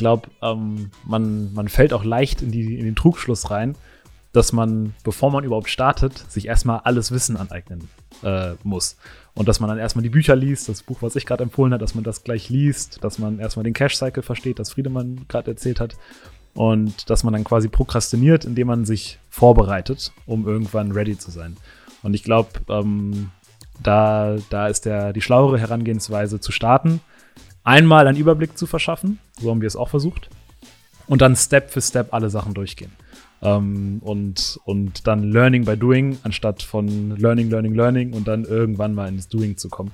[0.00, 3.76] glaube, ähm, man, man fällt auch leicht in, die, in den Trugschluss rein,
[4.32, 7.88] dass man, bevor man überhaupt startet, sich erstmal alles Wissen aneignen
[8.22, 8.96] äh, muss.
[9.34, 11.80] Und dass man dann erstmal die Bücher liest, das Buch, was ich gerade empfohlen habe,
[11.80, 15.80] dass man das gleich liest, dass man erstmal den Cash-Cycle versteht, das Friedemann gerade erzählt
[15.80, 15.96] hat.
[16.54, 21.56] Und dass man dann quasi prokrastiniert, indem man sich vorbereitet, um irgendwann ready zu sein.
[22.02, 23.30] Und ich glaube, ähm,
[23.82, 27.00] da, da ist der, die schlauere Herangehensweise zu starten,
[27.64, 30.30] einmal einen Überblick zu verschaffen, so haben wir es auch versucht,
[31.06, 32.92] und dann Step für Step alle Sachen durchgehen.
[33.42, 38.94] Ähm, und, und dann Learning by Doing, anstatt von Learning, Learning, Learning und dann irgendwann
[38.94, 39.92] mal ins Doing zu kommen.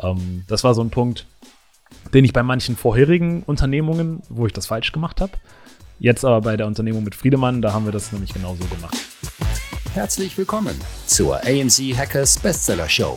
[0.00, 1.26] Ähm, das war so ein Punkt,
[2.12, 5.32] den ich bei manchen vorherigen Unternehmungen, wo ich das falsch gemacht habe.
[5.98, 8.96] Jetzt aber bei der Unternehmung mit Friedemann, da haben wir das nämlich genauso gemacht.
[9.94, 10.74] Herzlich willkommen
[11.06, 13.16] zur AMZ Hackers Bestseller Show,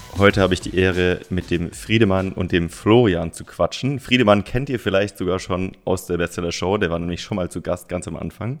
[0.17, 3.99] Heute habe ich die Ehre, mit dem Friedemann und dem Florian zu quatschen.
[3.99, 7.49] Friedemann kennt ihr vielleicht sogar schon aus der Bestseller Show, der war nämlich schon mal
[7.49, 8.59] zu Gast ganz am Anfang.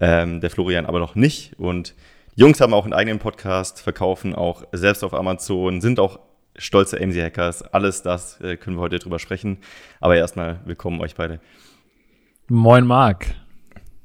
[0.00, 1.58] Ähm, der Florian aber noch nicht.
[1.58, 1.94] Und
[2.36, 6.20] die Jungs haben auch einen eigenen Podcast, verkaufen auch selbst auf Amazon, sind auch
[6.56, 7.62] stolze AMC-Hackers.
[7.62, 9.58] Alles das äh, können wir heute drüber sprechen.
[10.00, 11.40] Aber erstmal willkommen euch beide.
[12.48, 13.34] Moin, Marc.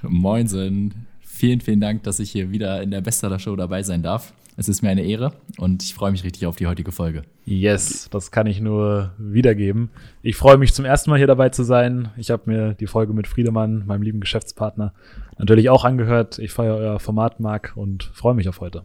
[0.02, 1.08] Moinsen.
[1.20, 4.34] Vielen, vielen Dank, dass ich hier wieder in der Bestseller Show dabei sein darf.
[4.60, 7.22] Es ist mir eine Ehre und ich freue mich richtig auf die heutige Folge.
[7.46, 9.90] Yes, das kann ich nur wiedergeben.
[10.22, 12.10] Ich freue mich zum ersten Mal hier dabei zu sein.
[12.18, 14.94] Ich habe mir die Folge mit Friedemann, meinem lieben Geschäftspartner,
[15.38, 16.40] natürlich auch angehört.
[16.40, 18.84] Ich feiere euer Format, Marc, und freue mich auf heute.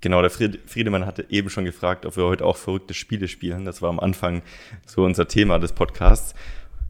[0.00, 3.64] Genau, der Friedemann hatte eben schon gefragt, ob wir heute auch verrückte Spiele spielen.
[3.64, 4.42] Das war am Anfang
[4.84, 6.34] so unser Thema des Podcasts.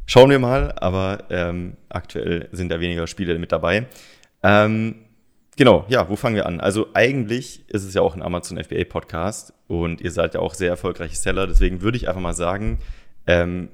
[0.07, 3.87] Schauen wir mal, aber ähm, aktuell sind da weniger Spiele mit dabei.
[4.43, 4.95] Ähm,
[5.57, 6.61] Genau, ja, wo fangen wir an?
[6.61, 10.53] Also eigentlich ist es ja auch ein Amazon FBA Podcast und ihr seid ja auch
[10.53, 12.79] sehr erfolgreiche Seller, deswegen würde ich einfach mal sagen,
[13.29, 13.69] ähm,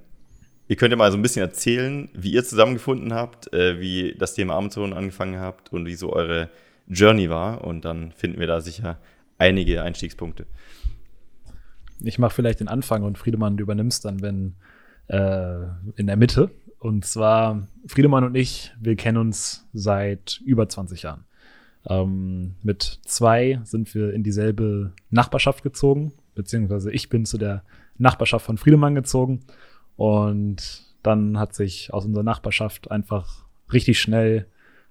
[0.69, 4.35] ihr könnt ja mal so ein bisschen erzählen, wie ihr zusammengefunden habt, äh, wie das
[4.35, 6.51] Thema Amazon angefangen habt und wie so eure
[6.87, 8.99] Journey war und dann finden wir da sicher
[9.39, 10.47] einige Einstiegspunkte.
[12.03, 14.55] Ich mache vielleicht den Anfang und Friedemann, du übernimmst dann, wenn
[15.07, 15.67] äh,
[15.97, 16.51] in der Mitte.
[16.79, 21.25] Und zwar, Friedemann und ich, wir kennen uns seit über 20 Jahren.
[21.89, 27.63] Ähm, mit zwei sind wir in dieselbe Nachbarschaft gezogen, beziehungsweise ich bin zu der
[27.99, 29.41] Nachbarschaft von Friedemann gezogen.
[29.97, 34.47] Und dann hat sich aus unserer Nachbarschaft einfach richtig schnell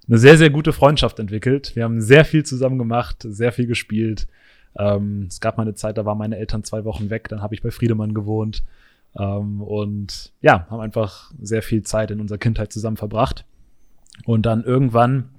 [0.07, 1.75] eine sehr, sehr gute Freundschaft entwickelt.
[1.75, 4.27] Wir haben sehr viel zusammen gemacht, sehr viel gespielt.
[4.77, 7.53] Ähm, es gab mal eine Zeit, da waren meine Eltern zwei Wochen weg, dann habe
[7.53, 8.63] ich bei Friedemann gewohnt.
[9.17, 13.45] Ähm, und ja, haben einfach sehr viel Zeit in unserer Kindheit zusammen verbracht.
[14.25, 15.29] Und dann irgendwann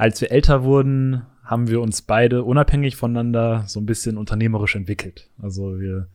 [0.00, 5.28] als wir älter wurden, haben wir uns beide unabhängig voneinander so ein bisschen unternehmerisch entwickelt.
[5.42, 6.06] Also wir,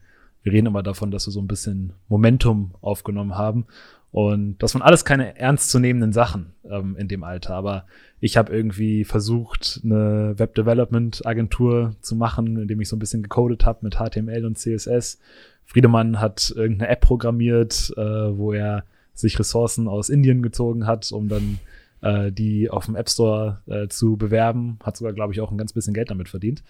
[0.42, 3.66] wir reden immer davon, dass wir so ein bisschen Momentum aufgenommen haben.
[4.10, 7.54] Und das waren alles keine ernstzunehmenden Sachen ähm, in dem Alter.
[7.54, 7.84] Aber
[8.18, 13.80] ich habe irgendwie versucht, eine Web-Development-Agentur zu machen, indem ich so ein bisschen gecodet habe
[13.82, 15.20] mit HTML und CSS.
[15.64, 18.82] Friedemann hat irgendeine App programmiert, äh, wo er
[19.14, 21.60] sich Ressourcen aus Indien gezogen hat, um dann
[22.06, 24.78] äh, die auf dem App Store äh, zu bewerben.
[24.82, 26.62] Hat sogar, glaube ich, auch ein ganz bisschen Geld damit verdient.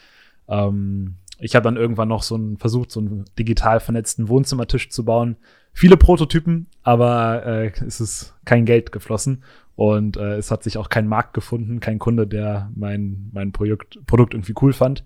[0.49, 5.05] Ähm, ich habe dann irgendwann noch so ein, versucht, so einen digital vernetzten Wohnzimmertisch zu
[5.05, 5.37] bauen.
[5.73, 9.45] Viele Prototypen, aber äh, es ist kein Geld geflossen
[9.75, 13.99] und äh, es hat sich auch kein Markt gefunden, kein Kunde, der mein, mein Projekt,
[14.07, 15.05] Produkt irgendwie cool fand.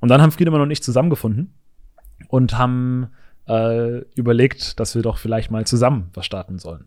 [0.00, 1.54] Und dann haben Friedemann und ich zusammengefunden
[2.28, 3.06] und haben
[3.48, 6.84] äh, überlegt, dass wir doch vielleicht mal zusammen was starten sollen.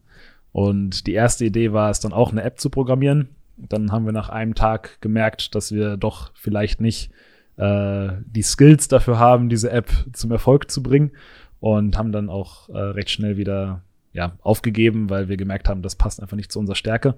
[0.52, 3.30] Und die erste Idee war es dann auch, eine App zu programmieren.
[3.58, 7.12] Dann haben wir nach einem Tag gemerkt, dass wir doch vielleicht nicht
[7.58, 11.12] äh, die Skills dafür haben, diese App zum Erfolg zu bringen.
[11.60, 13.82] Und haben dann auch äh, recht schnell wieder
[14.14, 17.16] ja, aufgegeben, weil wir gemerkt haben, das passt einfach nicht zu unserer Stärke.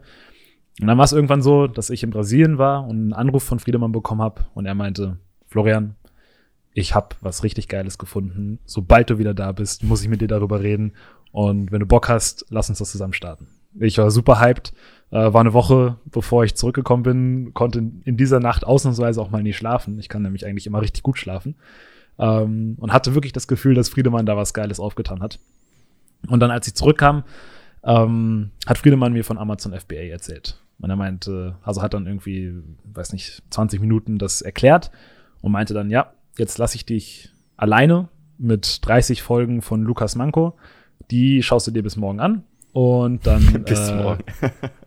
[0.80, 3.60] Und dann war es irgendwann so, dass ich in Brasilien war und einen Anruf von
[3.60, 5.18] Friedemann bekommen habe und er meinte,
[5.48, 5.96] Florian,
[6.74, 8.60] ich habe was richtig Geiles gefunden.
[8.66, 10.94] Sobald du wieder da bist, muss ich mit dir darüber reden.
[11.32, 13.48] Und wenn du Bock hast, lass uns das zusammen starten.
[13.80, 14.74] Ich war super hyped.
[15.12, 19.44] Äh, war eine Woche, bevor ich zurückgekommen bin, konnte in dieser Nacht ausnahmsweise auch mal
[19.44, 20.00] nie schlafen.
[20.00, 21.56] Ich kann nämlich eigentlich immer richtig gut schlafen.
[22.18, 25.40] Ähm, und hatte wirklich das Gefühl, dass Friedemann da was Geiles aufgetan hat.
[26.28, 27.24] Und dann, als ich zurückkam,
[27.84, 30.58] ähm, hat Friedemann mir von Amazon FBA erzählt.
[30.80, 32.54] Und er meinte, also hat dann irgendwie,
[32.94, 34.92] weiß nicht, 20 Minuten das erklärt
[35.42, 40.58] und meinte dann, ja, jetzt lasse ich dich alleine mit 30 Folgen von Lukas Manko.
[41.12, 42.44] Die schaust du dir bis morgen an.
[42.74, 43.64] Und dann.
[43.66, 44.24] bis äh, morgen.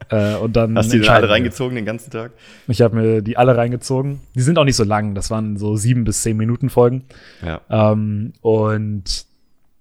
[0.09, 2.33] äh, und dann Hast du die alle reingezogen den ganzen Tag?
[2.67, 4.21] Ich habe mir die alle reingezogen.
[4.35, 5.15] Die sind auch nicht so lang.
[5.15, 7.05] Das waren so sieben bis zehn Minuten Folgen.
[7.45, 7.61] Ja.
[7.69, 9.27] Ähm, und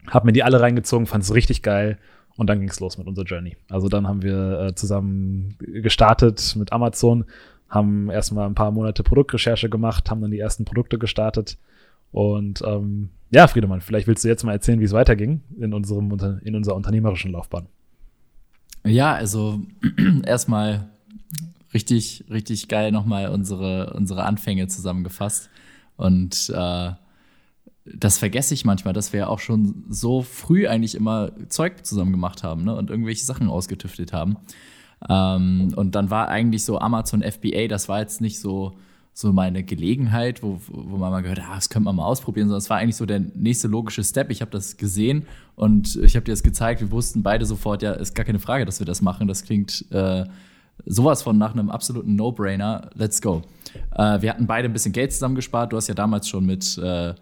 [0.08, 1.98] habe mir die alle reingezogen, fand es richtig geil.
[2.36, 3.58] Und dann ging es los mit unserer Journey.
[3.70, 7.26] Also dann haben wir äh, zusammen gestartet mit Amazon,
[7.70, 11.58] haben erstmal ein paar Monate Produktrecherche gemacht, haben dann die ersten Produkte gestartet.
[12.14, 16.12] Und ähm, ja, Friedemann, vielleicht willst du jetzt mal erzählen, wie es weiterging in, unserem,
[16.44, 17.68] in unserer unternehmerischen Laufbahn.
[18.86, 19.62] Ja, also
[20.26, 20.90] erstmal
[21.74, 25.50] richtig, richtig geil nochmal unsere, unsere Anfänge zusammengefasst.
[25.98, 26.92] Und äh,
[27.86, 32.44] das vergesse ich manchmal, dass wir auch schon so früh eigentlich immer Zeug zusammen gemacht
[32.44, 32.76] haben ne?
[32.76, 34.38] und irgendwelche Sachen ausgetüftet haben.
[35.10, 38.76] Ähm, und dann war eigentlich so Amazon FBA, das war jetzt nicht so,
[39.14, 42.60] so meine Gelegenheit, wo, wo man mal gehört ah, das könnte man mal ausprobieren, sondern
[42.60, 44.32] es war eigentlich so der nächste logische Step.
[44.32, 46.82] Ich habe das gesehen und ich habe dir das gezeigt.
[46.82, 49.28] Wir wussten beide sofort, ja, ist gar keine Frage, dass wir das machen.
[49.28, 50.26] Das klingt äh,
[50.86, 52.90] sowas von nach einem absoluten No-Brainer.
[52.96, 53.44] Let's go.
[53.96, 55.72] Äh, wir hatten beide ein bisschen Geld zusammengespart.
[55.72, 57.14] Du hast ja damals schon mit äh,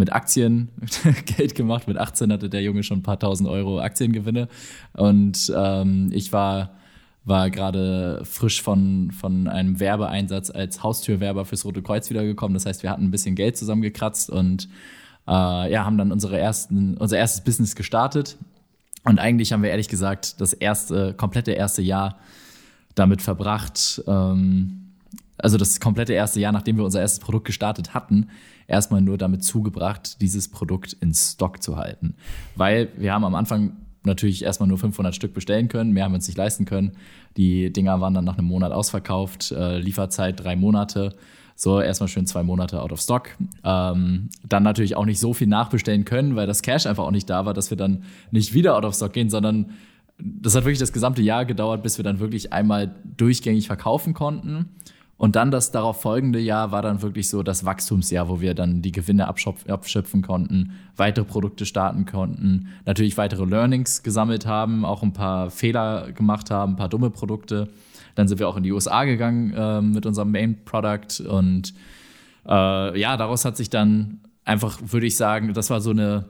[0.00, 0.70] mit Aktien
[1.36, 1.86] Geld gemacht.
[1.86, 4.48] Mit 18 hatte der Junge schon ein paar tausend Euro Aktiengewinne.
[4.94, 6.70] Und ähm, ich war,
[7.24, 12.54] war gerade frisch von, von einem Werbeeinsatz als Haustürwerber fürs Rote Kreuz wiedergekommen.
[12.54, 14.68] Das heißt, wir hatten ein bisschen Geld zusammengekratzt und
[15.28, 18.36] äh, ja, haben dann unsere ersten, unser erstes Business gestartet.
[19.04, 22.18] Und eigentlich haben wir ehrlich gesagt das erste, komplette erste Jahr
[22.94, 24.92] damit verbracht, ähm,
[25.38, 28.28] also das komplette erste Jahr, nachdem wir unser erstes Produkt gestartet hatten,
[28.66, 32.14] erstmal nur damit zugebracht, dieses Produkt in Stock zu halten.
[32.56, 36.16] Weil wir haben am Anfang natürlich erstmal nur 500 Stück bestellen können, mehr haben wir
[36.16, 36.92] uns nicht leisten können.
[37.36, 41.14] Die Dinger waren dann nach einem Monat ausverkauft, äh, Lieferzeit drei Monate.
[41.54, 43.28] So, erstmal schön zwei Monate out of stock.
[43.64, 47.28] Ähm, dann natürlich auch nicht so viel nachbestellen können, weil das Cash einfach auch nicht
[47.28, 49.66] da war, dass wir dann nicht wieder out of stock gehen, sondern
[50.18, 54.70] das hat wirklich das gesamte Jahr gedauert, bis wir dann wirklich einmal durchgängig verkaufen konnten.
[55.20, 58.80] Und dann das darauf folgende Jahr war dann wirklich so das Wachstumsjahr, wo wir dann
[58.80, 65.12] die Gewinne abschöpfen konnten, weitere Produkte starten konnten, natürlich weitere Learnings gesammelt haben, auch ein
[65.12, 67.68] paar Fehler gemacht haben, ein paar dumme Produkte.
[68.14, 71.74] Dann sind wir auch in die USA gegangen äh, mit unserem Main Product und
[72.48, 76.24] äh, ja, daraus hat sich dann einfach, würde ich sagen, das war so eine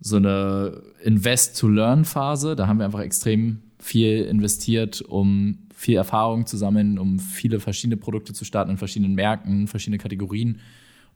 [0.00, 2.56] so eine Invest-to-Learn-Phase.
[2.56, 7.98] Da haben wir einfach extrem viel investiert, um viel Erfahrung zu sammeln, um viele verschiedene
[7.98, 10.60] Produkte zu starten in verschiedenen Märkten, verschiedene Kategorien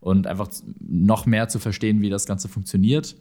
[0.01, 0.49] und einfach
[0.79, 3.17] noch mehr zu verstehen, wie das Ganze funktioniert.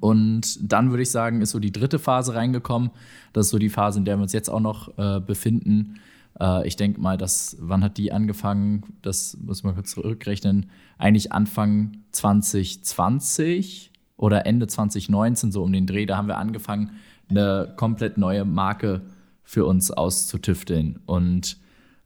[0.00, 2.90] Und dann würde ich sagen, ist so die dritte Phase reingekommen.
[3.32, 6.00] Das ist so die Phase, in der wir uns jetzt auch noch äh, befinden.
[6.40, 8.82] Äh, ich denke mal, dass, wann hat die angefangen?
[9.00, 10.70] Das muss man kurz zurückrechnen.
[10.98, 16.90] Eigentlich Anfang 2020 oder Ende 2019, so um den Dreh, da haben wir angefangen,
[17.30, 19.17] eine komplett neue Marke zu
[19.48, 20.98] für uns auszutüfteln.
[21.06, 21.56] Und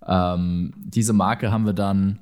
[0.07, 2.21] ähm, diese Marke haben wir dann,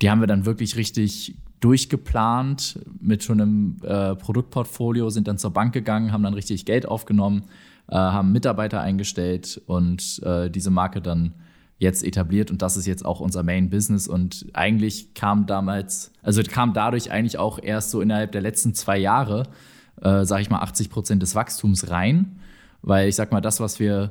[0.00, 5.52] die haben wir dann wirklich richtig durchgeplant mit schon einem äh, Produktportfolio, sind dann zur
[5.52, 7.44] Bank gegangen, haben dann richtig Geld aufgenommen,
[7.86, 11.34] äh, haben Mitarbeiter eingestellt und äh, diese Marke dann
[11.78, 12.50] jetzt etabliert.
[12.50, 14.08] Und das ist jetzt auch unser Main Business.
[14.08, 18.98] Und eigentlich kam damals, also kam dadurch eigentlich auch erst so innerhalb der letzten zwei
[18.98, 19.44] Jahre,
[20.00, 22.40] äh, sage ich mal, 80 Prozent des Wachstums rein,
[22.82, 24.10] weil ich sag mal, das, was wir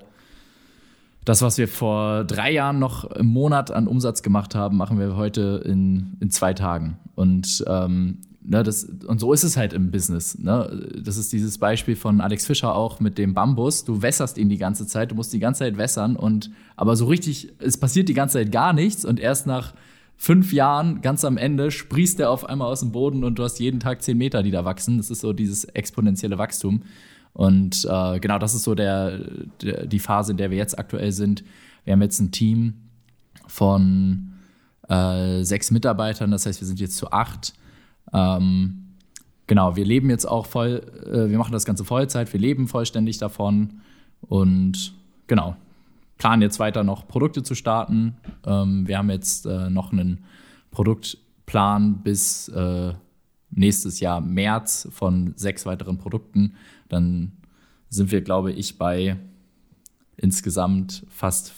[1.25, 5.16] das, was wir vor drei Jahren noch im Monat an Umsatz gemacht haben, machen wir
[5.16, 6.98] heute in, in zwei Tagen.
[7.13, 10.40] Und, ähm, ne, das, und so ist es halt im Business.
[10.40, 10.90] Ne?
[11.04, 13.86] Das ist dieses Beispiel von Alex Fischer auch mit dem Bambus.
[13.86, 17.06] Du wässerst ihn die ganze Zeit, du musst die ganze Zeit wässern und aber so
[17.06, 19.75] richtig, es passiert die ganze Zeit gar nichts und erst nach
[20.18, 23.60] fünf Jahren, ganz am Ende, sprießt er auf einmal aus dem Boden und du hast
[23.60, 24.98] jeden Tag zehn Meter, die da wachsen.
[24.98, 26.84] Das ist so dieses exponentielle Wachstum.
[27.34, 29.20] Und äh, genau das ist so der,
[29.62, 31.44] der, die Phase, in der wir jetzt aktuell sind.
[31.84, 32.74] Wir haben jetzt ein Team
[33.48, 34.34] von
[34.90, 37.54] äh, sechs Mitarbeitern, das heißt, wir sind jetzt zu acht.
[38.14, 38.96] Ähm,
[39.48, 43.18] genau, wir leben jetzt auch voll, äh, wir machen das Ganze Vollzeit, wir leben vollständig
[43.18, 43.82] davon
[44.22, 44.94] und
[45.28, 45.56] genau,
[46.18, 48.16] planen jetzt weiter noch Produkte zu starten.
[48.46, 50.26] Ähm, wir haben jetzt äh, noch einen
[50.72, 52.94] Produktplan bis äh,
[53.50, 56.54] nächstes Jahr März von sechs weiteren Produkten.
[56.91, 57.33] Dann
[57.89, 59.17] sind wir, glaube ich, bei
[60.17, 61.53] insgesamt fast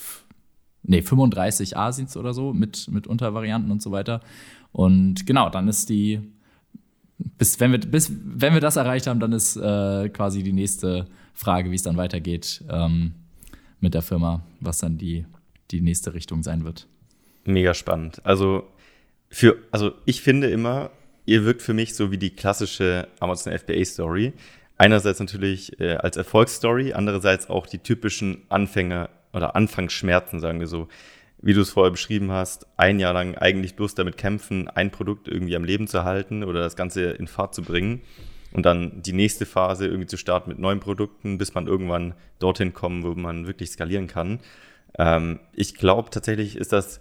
[0.84, 4.22] nee, 35 Asins oder so mit, mit Untervarianten und so weiter.
[4.72, 6.22] Und genau, dann ist die,
[7.38, 11.08] bis wenn wir, bis, wenn wir das erreicht haben, dann ist äh, quasi die nächste
[11.34, 13.14] Frage, wie es dann weitergeht ähm,
[13.80, 15.26] mit der Firma, was dann die,
[15.72, 16.88] die nächste Richtung sein wird.
[17.46, 18.22] Mega spannend.
[18.26, 18.64] Also
[19.30, 20.92] für, also ich finde immer,
[21.26, 24.34] ihr wirkt für mich so wie die klassische Amazon FBA Story.
[24.84, 30.90] Einerseits natürlich äh, als Erfolgsstory, andererseits auch die typischen Anfänger oder Anfangsschmerzen, sagen wir so.
[31.42, 35.30] Wie du es vorher beschrieben hast, ein Jahr lang eigentlich bloß damit kämpfen, ein Produkt
[35.30, 38.02] irgendwie am Leben zu halten oder das Ganze in Fahrt zu bringen
[38.52, 42.74] und dann die nächste Phase irgendwie zu starten mit neuen Produkten, bis man irgendwann dorthin
[42.74, 44.42] kommt, wo man wirklich skalieren kann.
[45.00, 47.00] Ähm, ich glaube tatsächlich ist das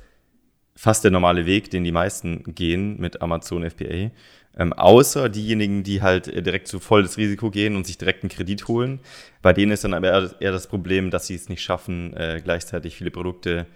[0.75, 4.11] fast der normale Weg, den die meisten gehen mit Amazon FBA.
[4.55, 8.23] Ähm, außer diejenigen, die halt äh, direkt zu voll das Risiko gehen und sich direkt
[8.23, 9.01] einen Kredit holen.
[9.41, 12.41] Bei denen ist dann aber eher, eher das Problem, dass sie es nicht schaffen, äh,
[12.43, 13.67] gleichzeitig viele Produkte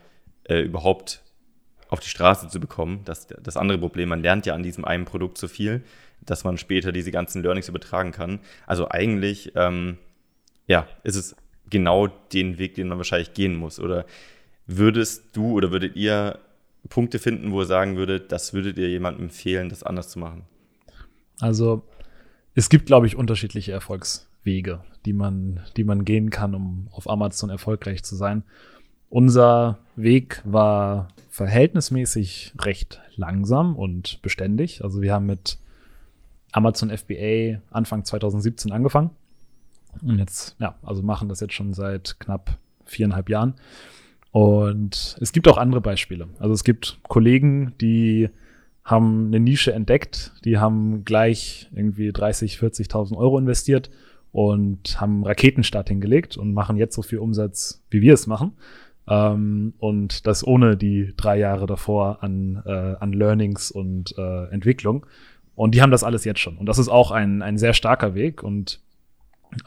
[0.45, 1.23] äh, überhaupt
[1.89, 3.01] auf die Straße zu bekommen.
[3.05, 5.83] Das, das andere Problem, man lernt ja an diesem einen Produkt so viel,
[6.21, 8.41] dass man später diese ganzen Learnings übertragen kann.
[8.67, 9.97] Also eigentlich, ähm,
[10.67, 11.37] ja, ist es
[11.71, 13.81] genau den Weg, den man wahrscheinlich gehen muss.
[13.81, 14.05] Oder
[14.67, 16.39] würdest du oder würdet ihr
[16.89, 20.45] Punkte finden, wo ihr sagen würdet, das würdet ihr jemandem empfehlen, das anders zu machen?
[21.41, 21.83] Also
[22.55, 27.51] es gibt, glaube ich, unterschiedliche Erfolgswege, die man, die man gehen kann, um auf Amazon
[27.51, 28.45] erfolgreich zu sein.
[29.09, 34.83] Unser Weg war verhältnismäßig recht langsam und beständig.
[34.83, 35.59] Also wir haben mit
[36.53, 39.11] Amazon FBA Anfang 2017 angefangen.
[40.03, 43.55] Und jetzt, ja, also machen das jetzt schon seit knapp viereinhalb Jahren.
[44.33, 46.29] Und es gibt auch andere Beispiele.
[46.39, 48.29] Also es gibt Kollegen, die
[48.85, 53.91] haben eine Nische entdeckt, die haben gleich irgendwie 30, 40.000 Euro investiert
[54.31, 58.53] und haben Raketenstart hingelegt und machen jetzt so viel Umsatz, wie wir es machen.
[59.09, 65.07] Ähm, und das ohne die drei Jahre davor an, äh, an Learnings und äh, Entwicklung.
[65.55, 66.59] Und die haben das alles jetzt schon.
[66.59, 68.43] Und das ist auch ein, ein sehr starker Weg.
[68.43, 68.81] Und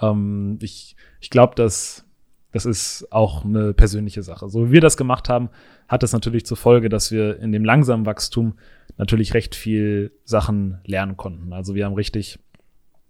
[0.02, 2.06] ähm, ich, ich glaube, dass
[2.52, 4.50] das ist auch eine persönliche Sache.
[4.50, 5.50] So wie wir das gemacht haben,
[5.88, 8.56] hat es natürlich zur Folge, dass wir in dem langsamen Wachstum
[8.98, 11.54] natürlich recht viel Sachen lernen konnten.
[11.54, 12.40] Also wir haben richtig,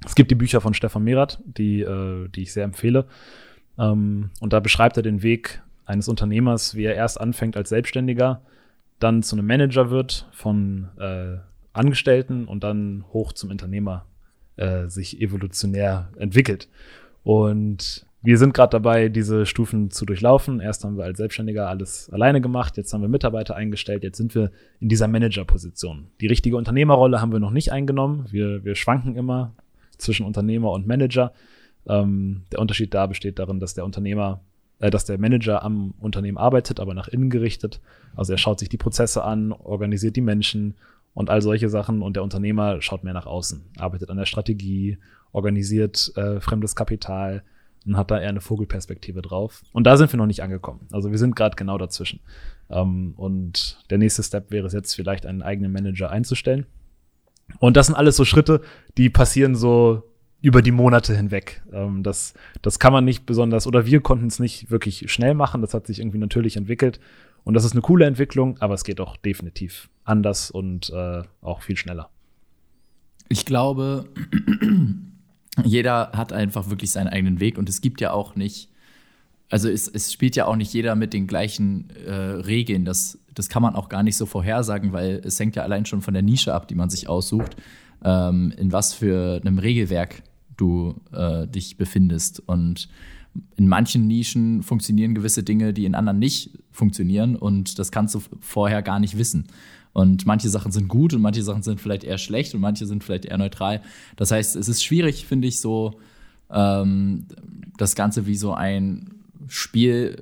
[0.05, 3.08] es gibt die Bücher von Stefan Merath, die, äh, die ich sehr empfehle.
[3.77, 8.41] Ähm, und da beschreibt er den Weg eines Unternehmers, wie er erst anfängt als Selbstständiger,
[9.00, 11.38] dann zu einem Manager wird von äh,
[11.72, 14.05] Angestellten und dann hoch zum Unternehmer
[14.58, 16.67] äh, sich evolutionär entwickelt.
[17.24, 20.60] Und wir sind gerade dabei, diese Stufen zu durchlaufen.
[20.60, 24.36] Erst haben wir als Selbstständiger alles alleine gemacht, jetzt haben wir Mitarbeiter eingestellt, jetzt sind
[24.36, 26.08] wir in dieser Managerposition.
[26.20, 28.26] Die richtige Unternehmerrolle haben wir noch nicht eingenommen.
[28.30, 29.54] Wir, wir schwanken immer
[29.98, 31.32] zwischen Unternehmer und Manager.
[31.88, 34.42] Ähm, der Unterschied da besteht darin, dass der Unternehmer,
[34.80, 37.80] äh, dass der Manager am Unternehmen arbeitet, aber nach innen gerichtet.
[38.16, 40.76] Also er schaut sich die Prozesse an, organisiert die Menschen
[41.14, 44.98] und all solche Sachen und der Unternehmer schaut mehr nach außen, arbeitet an der Strategie,
[45.32, 47.44] organisiert äh, fremdes Kapital,
[47.89, 49.63] und hat da eher eine Vogelperspektive drauf.
[49.74, 50.88] Und da sind wir noch nicht angekommen.
[50.91, 52.19] Also wir sind gerade genau dazwischen.
[52.69, 56.65] Ähm, und der nächste Step wäre es jetzt vielleicht einen eigenen Manager einzustellen.
[57.58, 58.62] Und das sind alles so Schritte,
[58.98, 60.03] die passieren so
[60.41, 61.63] über die Monate hinweg.
[61.74, 65.62] Ähm, das, das kann man nicht besonders, oder wir konnten es nicht wirklich schnell machen.
[65.62, 67.00] Das hat sich irgendwie natürlich entwickelt.
[67.43, 71.63] Und das ist eine coole Entwicklung, aber es geht auch definitiv anders und äh, auch
[71.63, 72.10] viel schneller.
[73.29, 74.05] Ich glaube,
[75.66, 78.70] jeder hat einfach wirklich seinen eigenen Weg und es gibt ja auch nicht,
[79.50, 82.86] also es, es spielt ja auch nicht jeder mit den gleichen äh, Regeln.
[82.86, 86.01] Das, das kann man auch gar nicht so vorhersagen, weil es hängt ja allein schon
[86.01, 87.56] von der Nische ab, die man sich aussucht,
[88.04, 90.24] ähm, in was für einem Regelwerk
[90.58, 92.42] du äh, dich befindest.
[92.46, 92.89] Und
[93.56, 98.22] in manchen Nischen funktionieren gewisse Dinge, die in anderen nicht funktionieren und das kannst du
[98.39, 99.48] vorher gar nicht wissen.
[99.93, 103.03] Und manche Sachen sind gut und manche Sachen sind vielleicht eher schlecht und manche sind
[103.03, 103.81] vielleicht eher neutral.
[104.15, 106.00] Das heißt, es ist schwierig, finde ich, so
[106.51, 107.25] ähm,
[107.77, 109.10] das Ganze wie so ein
[109.48, 110.15] Spiel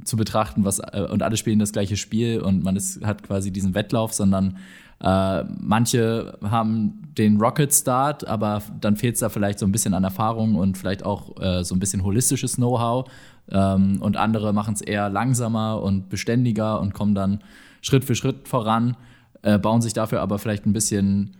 [0.00, 3.22] äh, zu betrachten, was äh, und alle spielen das gleiche Spiel und man ist, hat
[3.22, 4.56] quasi diesen Wettlauf, sondern
[5.02, 9.94] äh, manche haben den Rocket Start, aber dann fehlt es da vielleicht so ein bisschen
[9.94, 13.10] an Erfahrung und vielleicht auch äh, so ein bisschen holistisches Know-how.
[13.50, 17.40] Ähm, und andere machen es eher langsamer und beständiger und kommen dann
[17.80, 18.96] Schritt für Schritt voran
[19.42, 21.36] äh, bauen sich dafür aber vielleicht ein bisschen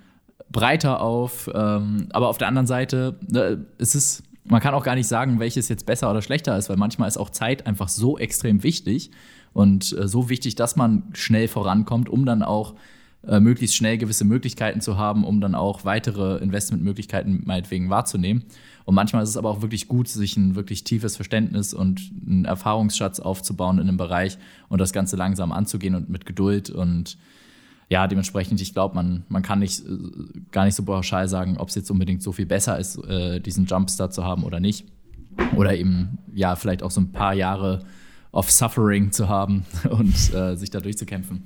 [0.50, 1.50] breiter auf.
[1.52, 5.68] Ähm, aber auf der anderen Seite, äh, es man kann auch gar nicht sagen, welches
[5.68, 9.10] jetzt besser oder schlechter ist, weil manchmal ist auch Zeit einfach so extrem wichtig
[9.52, 12.74] und äh, so wichtig, dass man schnell vorankommt, um dann auch
[13.26, 18.44] äh, möglichst schnell gewisse Möglichkeiten zu haben, um dann auch weitere Investmentmöglichkeiten meinetwegen wahrzunehmen.
[18.86, 22.44] Und manchmal ist es aber auch wirklich gut, sich ein wirklich tiefes Verständnis und einen
[22.44, 24.38] Erfahrungsschatz aufzubauen in einem Bereich
[24.68, 27.18] und das Ganze langsam anzugehen und mit Geduld und
[27.90, 29.88] ja, dementsprechend, ich glaube, man, man kann nicht äh,
[30.52, 33.66] gar nicht so pauschal sagen, ob es jetzt unbedingt so viel besser ist, äh, diesen
[33.66, 34.86] Jumpstart zu haben oder nicht.
[35.56, 37.80] Oder eben, ja, vielleicht auch so ein paar Jahre
[38.30, 41.42] of Suffering zu haben und äh, sich da durchzukämpfen.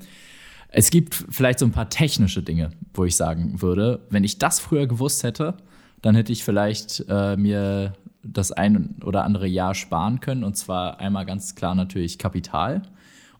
[0.68, 4.60] Es gibt vielleicht so ein paar technische Dinge, wo ich sagen würde, wenn ich das
[4.60, 5.54] früher gewusst hätte,
[6.02, 10.44] dann hätte ich vielleicht äh, mir das ein oder andere Jahr sparen können.
[10.44, 12.82] Und zwar einmal ganz klar natürlich Kapital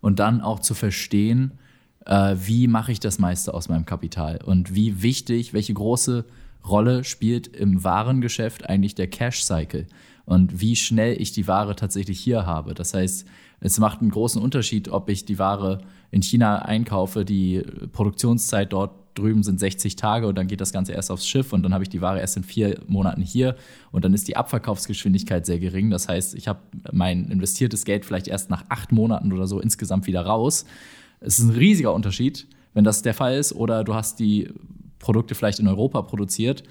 [0.01, 1.59] und dann auch zu verstehen,
[2.07, 6.25] äh, wie mache ich das meiste aus meinem Kapital und wie wichtig, welche große
[6.67, 9.87] Rolle spielt im Warengeschäft eigentlich der Cash-Cycle
[10.25, 12.75] und wie schnell ich die Ware tatsächlich hier habe.
[12.75, 13.27] Das heißt,
[13.61, 15.79] es macht einen großen Unterschied, ob ich die Ware
[16.11, 20.93] in China einkaufe, die Produktionszeit dort drüben sind 60 Tage und dann geht das Ganze
[20.93, 23.57] erst aufs Schiff und dann habe ich die Ware erst in vier Monaten hier
[23.93, 25.91] und dann ist die Abverkaufsgeschwindigkeit sehr gering.
[25.91, 26.61] Das heißt, ich habe
[26.93, 30.65] mein investiertes Geld vielleicht erst nach acht Monaten oder so insgesamt wieder raus.
[31.25, 33.55] Es ist ein riesiger Unterschied, wenn das der Fall ist.
[33.55, 34.51] Oder du hast die
[34.99, 36.63] Produkte vielleicht in Europa produziert.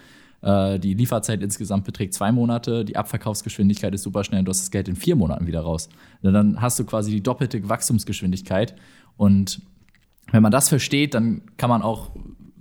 [0.41, 4.61] Äh, die Lieferzeit insgesamt beträgt zwei Monate, die Abverkaufsgeschwindigkeit ist super schnell und du hast
[4.61, 5.89] das Geld in vier Monaten wieder raus.
[6.21, 8.75] Dann hast du quasi die doppelte Wachstumsgeschwindigkeit.
[9.17, 9.61] Und
[10.31, 12.11] wenn man das versteht, dann kann man auch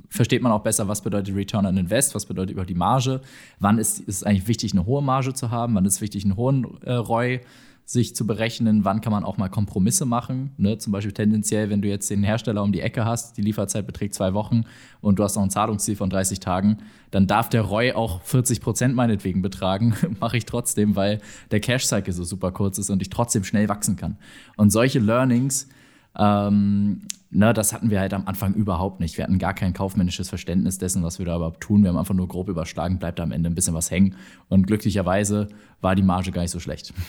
[0.09, 3.23] versteht man auch besser, was bedeutet Return on Invest, was bedeutet über die Marge,
[3.61, 6.25] wann ist, ist es eigentlich wichtig, eine hohe Marge zu haben, wann ist es wichtig,
[6.25, 7.41] einen hohen äh, ROI
[7.85, 10.53] sich zu berechnen, wann kann man auch mal Kompromisse machen.
[10.57, 10.79] Ne?
[10.79, 14.15] Zum Beispiel tendenziell, wenn du jetzt den Hersteller um die Ecke hast, die Lieferzeit beträgt
[14.15, 14.65] zwei Wochen
[15.01, 16.79] und du hast noch ein Zahlungsziel von 30 Tagen,
[17.11, 19.95] dann darf der ROI auch 40 Prozent meinetwegen betragen.
[20.21, 21.21] Mache ich trotzdem, weil
[21.51, 24.17] der Cash-Cycle so super kurz ist und ich trotzdem schnell wachsen kann.
[24.57, 25.69] Und solche Learnings
[26.17, 29.17] ähm, ne, das hatten wir halt am Anfang überhaupt nicht.
[29.17, 31.83] Wir hatten gar kein kaufmännisches Verständnis dessen, was wir da überhaupt tun.
[31.83, 34.17] Wir haben einfach nur grob überschlagen, bleibt am Ende ein bisschen was hängen.
[34.49, 35.49] Und glücklicherweise
[35.81, 36.93] war die Marge gar nicht so schlecht.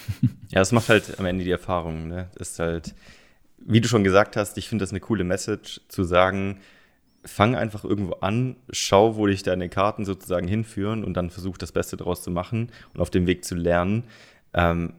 [0.50, 2.08] Ja, das macht halt am Ende die Erfahrung.
[2.08, 2.30] Ne?
[2.36, 2.94] Ist halt,
[3.58, 6.60] wie du schon gesagt hast, ich finde das eine coole Message, zu sagen,
[7.26, 11.72] fang einfach irgendwo an, schau, wo dich deine Karten sozusagen hinführen und dann versuch das
[11.72, 14.04] Beste daraus zu machen und auf dem Weg zu lernen.
[14.54, 14.94] Ähm,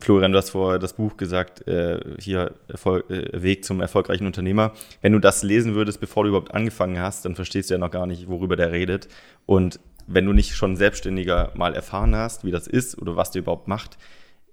[0.00, 4.72] Florian, du hast vorher das Buch gesagt, äh, hier Erfolg, äh, Weg zum erfolgreichen Unternehmer.
[5.00, 7.90] Wenn du das lesen würdest, bevor du überhaupt angefangen hast, dann verstehst du ja noch
[7.90, 9.08] gar nicht, worüber der redet.
[9.46, 13.42] Und wenn du nicht schon selbstständiger mal erfahren hast, wie das ist oder was der
[13.42, 13.96] überhaupt macht,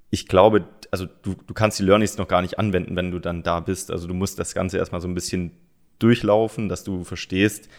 [0.10, 3.44] ich glaube, also du, du kannst die Learnings noch gar nicht anwenden, wenn du dann
[3.44, 3.92] da bist.
[3.92, 5.52] Also du musst das Ganze erstmal so ein bisschen
[6.00, 7.70] durchlaufen, dass du verstehst,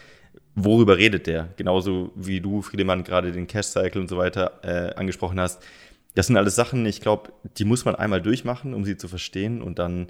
[0.55, 1.49] worüber redet der.
[1.57, 5.63] Genauso wie du, Friedemann, gerade den Cash Cycle und so weiter äh, angesprochen hast
[6.15, 9.61] das sind alles Sachen, ich glaube, die muss man einmal durchmachen, um sie zu verstehen
[9.61, 10.07] und dann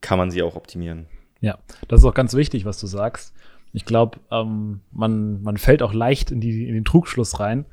[0.00, 1.06] kann man sie auch optimieren.
[1.40, 3.34] Ja, das ist auch ganz wichtig, was du sagst.
[3.72, 7.64] Ich glaube, ähm, man, man fällt auch leicht in, die, in den Trugschluss rein,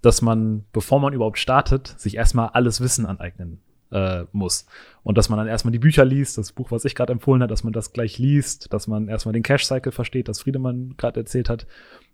[0.00, 3.60] dass man, bevor man überhaupt startet, sich erstmal alles Wissen aneignen
[3.92, 4.66] äh, muss.
[5.04, 7.50] Und dass man dann erstmal die Bücher liest, das Buch, was ich gerade empfohlen habe,
[7.50, 11.48] dass man das gleich liest, dass man erstmal den Cash-Cycle versteht, das Friedemann gerade erzählt
[11.48, 11.66] hat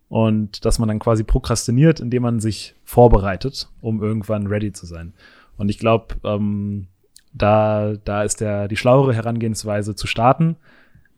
[0.08, 5.12] und dass man dann quasi prokrastiniert, indem man sich vorbereitet, um irgendwann ready zu sein.
[5.56, 6.86] Und ich glaube, ähm,
[7.32, 10.56] da, da ist der, die schlauere Herangehensweise zu starten,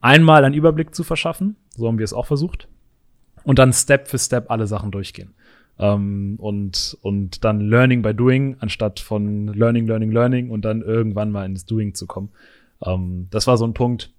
[0.01, 2.69] einmal einen Überblick zu verschaffen, so haben wir es auch versucht,
[3.45, 5.35] und dann Step für Step alle Sachen durchgehen.
[5.79, 11.31] Ähm, und, und dann Learning by Doing, anstatt von Learning, Learning, Learning und dann irgendwann
[11.31, 12.31] mal ins Doing zu kommen.
[12.85, 14.13] Ähm, das war so ein Punkt,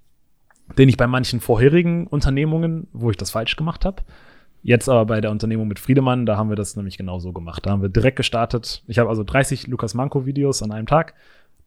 [0.77, 4.03] den ich bei manchen vorherigen Unternehmungen, wo ich das falsch gemacht habe,
[4.63, 7.65] Jetzt aber bei der Unternehmung mit Friedemann, da haben wir das nämlich genau so gemacht.
[7.65, 8.83] Da haben wir direkt gestartet.
[8.87, 11.15] Ich habe also 30 Lukas Manko Videos an einem Tag.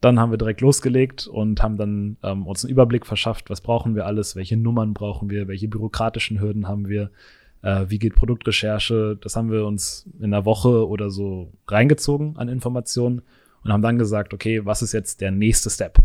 [0.00, 3.94] Dann haben wir direkt losgelegt und haben dann ähm, uns einen Überblick verschafft, was brauchen
[3.94, 7.10] wir alles, welche Nummern brauchen wir, welche bürokratischen Hürden haben wir,
[7.62, 9.16] äh, wie geht Produktrecherche.
[9.20, 13.22] Das haben wir uns in einer Woche oder so reingezogen an Informationen
[13.64, 15.98] und haben dann gesagt, okay, was ist jetzt der nächste Step?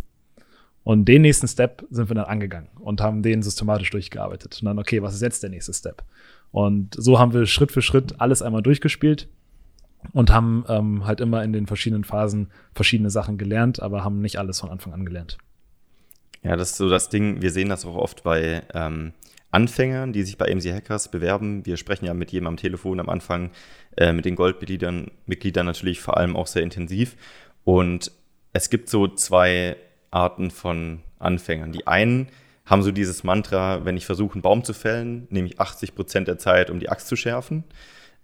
[0.84, 4.60] Und den nächsten Step sind wir dann angegangen und haben den systematisch durchgearbeitet.
[4.62, 6.04] Und dann, okay, was ist jetzt der nächste Step?
[6.52, 9.28] Und so haben wir Schritt für Schritt alles einmal durchgespielt
[10.14, 14.38] und haben ähm, halt immer in den verschiedenen Phasen verschiedene Sachen gelernt, aber haben nicht
[14.38, 15.38] alles von Anfang an gelernt.
[16.44, 17.42] Ja, das ist so das Ding.
[17.42, 19.14] Wir sehen das auch oft bei ähm,
[19.52, 21.66] Anfängern, die sich bei AMC Hackers bewerben.
[21.66, 23.52] Wir sprechen ja mit jedem am Telefon am Anfang,
[23.98, 27.18] äh, mit den Goldmitgliedern Mitgliedern natürlich vor allem auch sehr intensiv.
[27.64, 28.12] Und
[28.54, 29.76] es gibt so zwei
[30.12, 31.72] Arten von Anfängern.
[31.72, 32.28] Die einen,
[32.70, 36.28] haben so dieses Mantra, wenn ich versuche, einen Baum zu fällen, nehme ich 80 Prozent
[36.28, 37.64] der Zeit, um die Axt zu schärfen.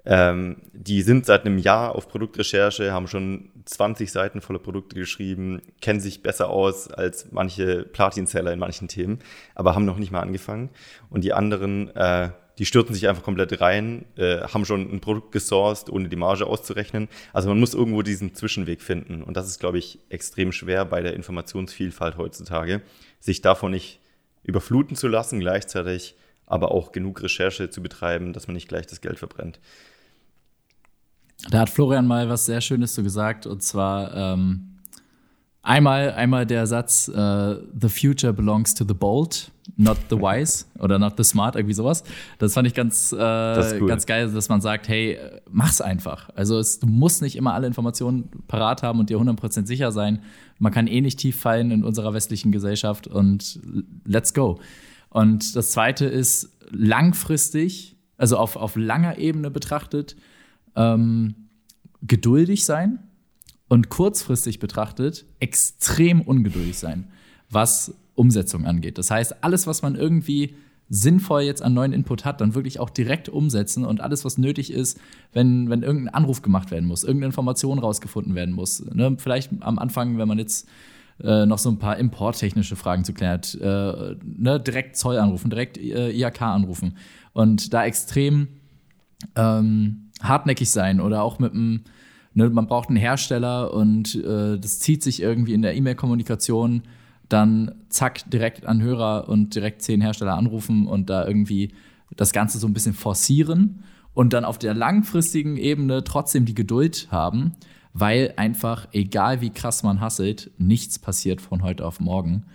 [0.06, 5.64] Ähm, die sind seit einem Jahr auf Produktrecherche, haben schon 20 Seiten voller Produkte geschrieben,
[5.82, 9.20] kennen sich besser aus als manche Platin-Seller in manchen Themen,
[9.56, 10.70] aber haben noch nicht mal angefangen.
[11.10, 12.30] Und die anderen, äh,
[12.60, 16.46] die stürzen sich einfach komplett rein, äh, haben schon ein Produkt gesourced, ohne die Marge
[16.46, 17.10] auszurechnen.
[17.34, 19.24] Also man muss irgendwo diesen Zwischenweg finden.
[19.24, 22.84] Und das ist, glaube ich, extrem schwer bei der Informationsvielfalt heutzutage,
[23.20, 24.00] sich davon nicht
[24.46, 29.02] überfluten zu lassen, gleichzeitig aber auch genug Recherche zu betreiben, dass man nicht gleich das
[29.02, 29.60] Geld verbrennt.
[31.50, 34.76] Da hat Florian mal was sehr Schönes zu gesagt, und zwar ähm,
[35.62, 40.98] einmal, einmal der Satz, uh, The future belongs to the bold, not the wise oder
[40.98, 42.04] not the smart, irgendwie sowas.
[42.38, 43.88] Das fand ich ganz, äh, cool.
[43.88, 46.30] ganz geil, dass man sagt, hey, mach's einfach.
[46.36, 50.22] Also es, du musst nicht immer alle Informationen parat haben und dir 100% sicher sein.
[50.58, 53.60] Man kann eh nicht tief fallen in unserer westlichen Gesellschaft und
[54.06, 54.60] let's go.
[55.10, 60.16] Und das Zweite ist langfristig, also auf, auf langer Ebene betrachtet,
[60.76, 61.36] ähm,
[62.02, 63.00] geduldig sein
[63.68, 67.08] und kurzfristig betrachtet extrem ungeduldig sein,
[67.50, 68.98] was Umsetzung angeht.
[68.98, 70.56] Das heißt, alles, was man irgendwie
[70.90, 74.72] sinnvoll jetzt an neuen Input hat, dann wirklich auch direkt umsetzen und alles, was nötig
[74.72, 75.00] ist,
[75.34, 78.86] wenn, wenn irgendein Anruf gemacht werden muss, irgendeine Information rausgefunden werden muss.
[78.94, 79.16] Ne?
[79.18, 80.68] Vielleicht am Anfang, wenn man jetzt
[81.24, 84.60] äh, noch so ein paar importtechnische Fragen zu klären hat, äh, ne?
[84.60, 86.98] direkt Zoll anrufen, direkt äh, IHK anrufen
[87.34, 88.48] und da extrem
[89.36, 91.84] ähm, hartnäckig sein oder auch mit einem,
[92.34, 96.84] ne, man braucht einen Hersteller und äh, das zieht sich irgendwie in der E-Mail-Kommunikation,
[97.30, 101.74] dann zack, direkt an Hörer und direkt zehn Hersteller anrufen und da irgendwie
[102.16, 103.84] das Ganze so ein bisschen forcieren
[104.14, 107.54] und dann auf der langfristigen Ebene trotzdem die Geduld haben,
[107.94, 112.46] weil einfach, egal wie krass man hasselt, nichts passiert von heute auf morgen.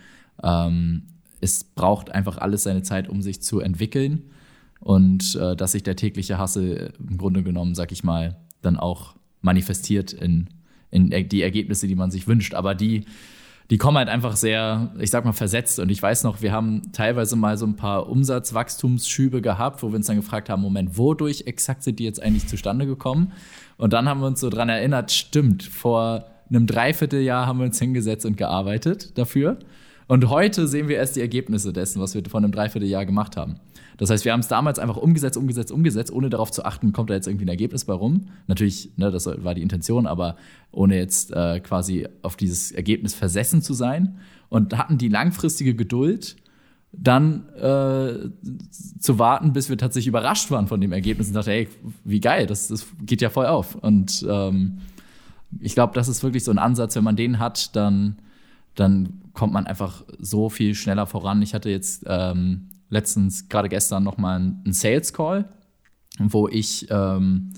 [0.42, 1.02] Ähm,
[1.40, 4.24] es braucht einfach alles seine Zeit, um sich zu entwickeln
[4.80, 9.14] und äh, dass sich der tägliche Hassel im Grunde genommen, sag ich mal, dann auch
[9.42, 10.48] manifestiert in,
[10.90, 12.54] in die Ergebnisse, die man sich wünscht.
[12.54, 13.04] Aber die,
[13.70, 15.78] die kommen halt einfach sehr, ich sag mal, versetzt.
[15.78, 19.96] Und ich weiß noch, wir haben teilweise mal so ein paar Umsatzwachstumsschübe gehabt, wo wir
[19.96, 23.32] uns dann gefragt haben, Moment, wodurch exakt sind die jetzt eigentlich zustande gekommen?
[23.76, 27.78] Und dann haben wir uns so dran erinnert, stimmt, vor einem Dreivierteljahr haben wir uns
[27.78, 29.58] hingesetzt und gearbeitet dafür.
[30.08, 33.60] Und heute sehen wir erst die Ergebnisse dessen, was wir vor einem Dreivierteljahr gemacht haben.
[34.00, 37.10] Das heißt, wir haben es damals einfach umgesetzt, umgesetzt, umgesetzt, ohne darauf zu achten, kommt
[37.10, 38.28] da jetzt irgendwie ein Ergebnis bei rum.
[38.46, 40.36] Natürlich, ne, das war die Intention, aber
[40.72, 44.16] ohne jetzt äh, quasi auf dieses Ergebnis versessen zu sein
[44.48, 46.36] und hatten die langfristige Geduld,
[46.92, 48.30] dann äh,
[48.98, 51.68] zu warten, bis wir tatsächlich überrascht waren von dem Ergebnis und dachte, hey,
[52.02, 53.74] wie geil, das, das geht ja voll auf.
[53.74, 54.78] Und ähm,
[55.58, 58.16] ich glaube, das ist wirklich so ein Ansatz, wenn man den hat, dann,
[58.76, 61.42] dann kommt man einfach so viel schneller voran.
[61.42, 65.48] Ich hatte jetzt ähm, letztens, gerade gestern, nochmal einen Sales Call,
[66.18, 67.52] wo ich ähm,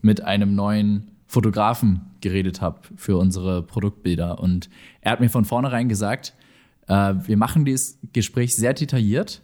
[0.00, 4.38] mit einem neuen Fotografen geredet habe für unsere Produktbilder.
[4.38, 4.70] Und
[5.00, 6.34] er hat mir von vornherein gesagt,
[6.86, 9.42] äh, wir machen dieses Gespräch sehr detailliert,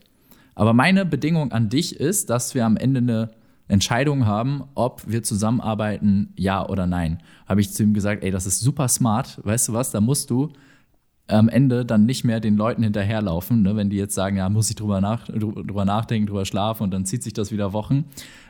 [0.54, 3.30] aber meine Bedingung an dich ist, dass wir am Ende eine
[3.68, 7.22] Entscheidung haben, ob wir zusammenarbeiten, ja oder nein.
[7.46, 10.30] Habe ich zu ihm gesagt, ey, das ist super smart, weißt du was, da musst
[10.30, 10.52] du
[11.30, 13.76] am Ende dann nicht mehr den Leuten hinterherlaufen, ne?
[13.76, 17.04] wenn die jetzt sagen, ja, muss ich drüber, nach, drüber nachdenken, drüber schlafen und dann
[17.04, 18.04] zieht sich das wieder Wochen.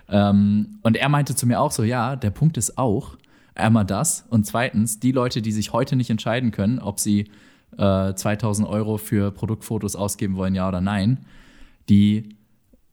[0.09, 3.17] Ähm, und er meinte zu mir auch so, ja, der Punkt ist auch,
[3.55, 7.31] einmal das und zweitens, die Leute, die sich heute nicht entscheiden können, ob sie
[7.77, 11.19] äh, 2000 Euro für Produktfotos ausgeben wollen, ja oder nein,
[11.89, 12.37] die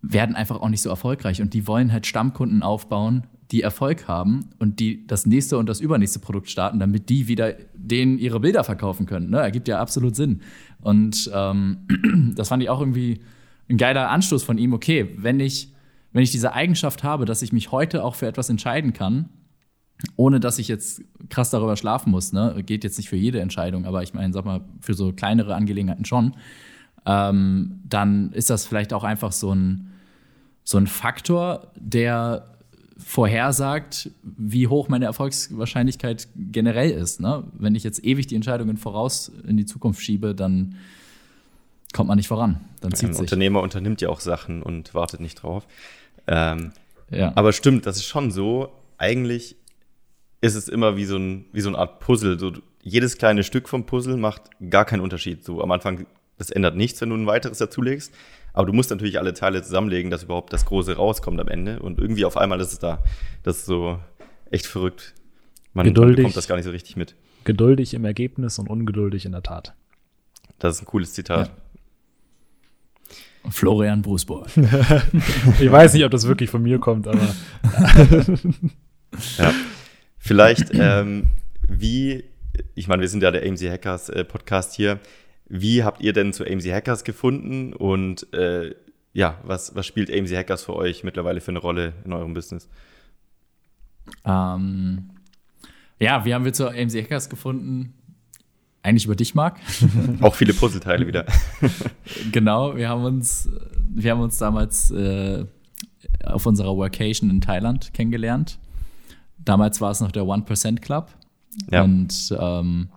[0.02, 4.50] werden einfach auch nicht so erfolgreich und die wollen halt Stammkunden aufbauen, die Erfolg haben
[4.60, 8.64] und die das nächste und das übernächste Produkt starten, damit die wieder denen ihre Bilder
[8.64, 9.30] verkaufen können.
[9.30, 9.40] Ne?
[9.40, 10.42] Ergibt ja absolut Sinn.
[10.82, 13.22] Und ähm, das fand ich auch irgendwie
[13.70, 14.74] ein geiler Anstoß von ihm.
[14.74, 15.74] Okay, wenn ich,
[16.12, 19.30] wenn ich diese Eigenschaft habe, dass ich mich heute auch für etwas entscheiden kann,
[20.16, 22.62] ohne dass ich jetzt krass darüber schlafen muss, ne?
[22.66, 26.06] geht jetzt nicht für jede Entscheidung, aber ich meine, sag mal, für so kleinere Angelegenheiten
[26.06, 26.36] schon,
[27.06, 29.92] ähm, dann ist das vielleicht auch einfach so ein,
[30.64, 32.57] so ein Faktor, der
[32.98, 37.20] vorhersagt, wie hoch meine Erfolgswahrscheinlichkeit generell ist.
[37.20, 37.44] Ne?
[37.54, 40.76] Wenn ich jetzt ewig die Entscheidungen voraus in die Zukunft schiebe, dann
[41.94, 42.62] kommt man nicht voran.
[42.82, 43.22] Dann zieht Ein sich.
[43.22, 45.68] Unternehmer unternimmt ja auch Sachen und wartet nicht drauf.
[46.28, 46.72] Ähm,
[47.10, 47.32] Ja.
[47.36, 48.70] Aber stimmt, das ist schon so.
[48.98, 49.56] Eigentlich
[50.42, 52.38] ist es immer wie so, ein, wie so eine Art Puzzle.
[52.40, 55.44] So, jedes kleine Stück vom Puzzle macht gar keinen Unterschied.
[55.44, 56.06] So am Anfang,
[56.38, 58.14] das ändert nichts, wenn du ein weiteres dazulegst.
[58.58, 61.80] Aber du musst natürlich alle Teile zusammenlegen, dass überhaupt das Große rauskommt am Ende.
[61.80, 63.04] Und irgendwie auf einmal ist es da.
[63.44, 64.00] Das ist so
[64.50, 65.14] echt verrückt.
[65.76, 66.16] Man, man Geduldig.
[66.16, 67.14] bekommt das gar nicht so richtig mit.
[67.44, 69.76] Geduldig im Ergebnis und ungeduldig in der Tat.
[70.58, 71.52] Das ist ein cooles Zitat.
[73.48, 74.48] Florian Brusbohr.
[75.60, 77.36] ich weiß nicht, ob das wirklich von mir kommt, aber.
[79.38, 79.54] ja.
[80.18, 81.28] Vielleicht, ähm,
[81.62, 82.24] wie,
[82.74, 85.00] ich meine, wir sind ja der AMC Hackers äh, Podcast hier.
[85.50, 88.76] Wie habt ihr denn zu AMC Hackers gefunden und äh,
[89.14, 92.70] ja, was, was spielt AMC Hackers für euch mittlerweile für eine Rolle in eurem Business?
[94.26, 95.10] Ähm,
[96.00, 97.94] ja, wie haben wir zu AMC Hackers gefunden?
[98.84, 99.60] Eigentlich über dich, Marc.
[100.22, 101.26] Auch viele Puzzleteile wieder.
[102.32, 103.50] genau, wir haben uns,
[103.90, 105.46] wir haben uns damals äh,
[106.24, 108.60] auf unserer Workation in Thailand kennengelernt.
[109.40, 111.10] Damals war es noch der 1% Club.
[111.72, 111.84] Ja.
[111.84, 112.90] Und ähm,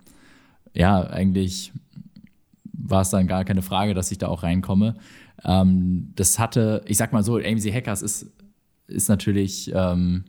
[0.74, 1.72] ja, eigentlich
[2.82, 4.96] war es dann gar keine Frage, dass ich da auch reinkomme.
[5.44, 8.30] Ähm, das hatte, ich sag mal so, AMC Hackers ist,
[8.86, 10.24] ist natürlich ähm,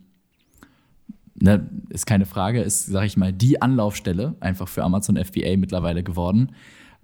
[1.34, 6.02] ne, ist keine Frage, ist, sage ich mal, die Anlaufstelle einfach für Amazon FBA mittlerweile
[6.02, 6.52] geworden.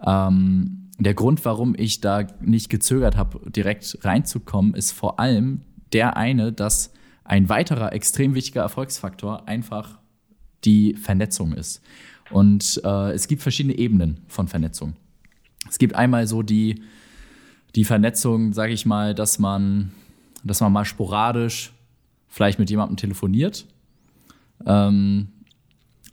[0.05, 6.17] Ähm, der Grund, warum ich da nicht gezögert habe, direkt reinzukommen, ist vor allem der
[6.17, 6.93] eine, dass
[7.25, 9.99] ein weiterer extrem wichtiger Erfolgsfaktor einfach
[10.65, 11.83] die Vernetzung ist.
[12.31, 14.95] Und äh, es gibt verschiedene Ebenen von Vernetzung.
[15.69, 16.83] Es gibt einmal so die,
[17.75, 19.93] die Vernetzung, sage ich mal, dass man,
[20.45, 21.73] dass man mal sporadisch
[22.29, 23.67] vielleicht mit jemandem telefoniert
[24.67, 25.29] ähm,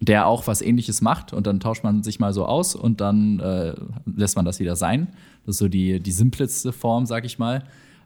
[0.01, 3.39] der auch was ähnliches macht und dann tauscht man sich mal so aus und dann
[3.39, 3.73] äh,
[4.05, 5.07] lässt man das wieder sein.
[5.45, 7.63] Das ist so die, die simpleste Form, sag ich mal.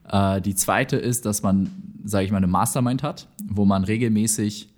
[0.07, 1.69] Äh, die zweite ist, dass man,
[2.03, 4.69] sage ich mal, eine Mastermind hat, wo man regelmäßig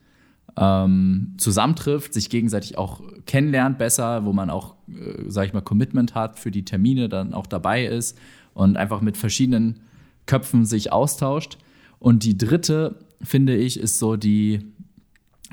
[0.57, 6.15] ähm, zusammentrifft, sich gegenseitig auch kennenlernt besser, wo man auch, äh, sage ich mal, Commitment
[6.15, 8.17] hat für die Termine, dann auch dabei ist
[8.53, 9.79] und einfach mit verschiedenen
[10.25, 11.57] Köpfen sich austauscht.
[11.99, 14.71] Und die dritte, finde ich, ist so die,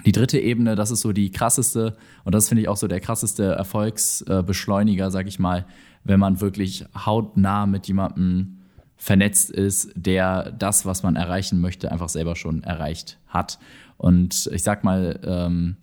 [0.06, 3.00] die dritte Ebene, das ist so die krasseste, und das finde ich auch so der
[3.00, 5.66] krasseste Erfolgsbeschleuniger, sag ich mal,
[6.04, 8.58] wenn man wirklich hautnah mit jemandem
[8.96, 13.58] vernetzt ist, der das, was man erreichen möchte, einfach selber schon erreicht hat.
[13.98, 15.76] Und ich sag mal, ähm,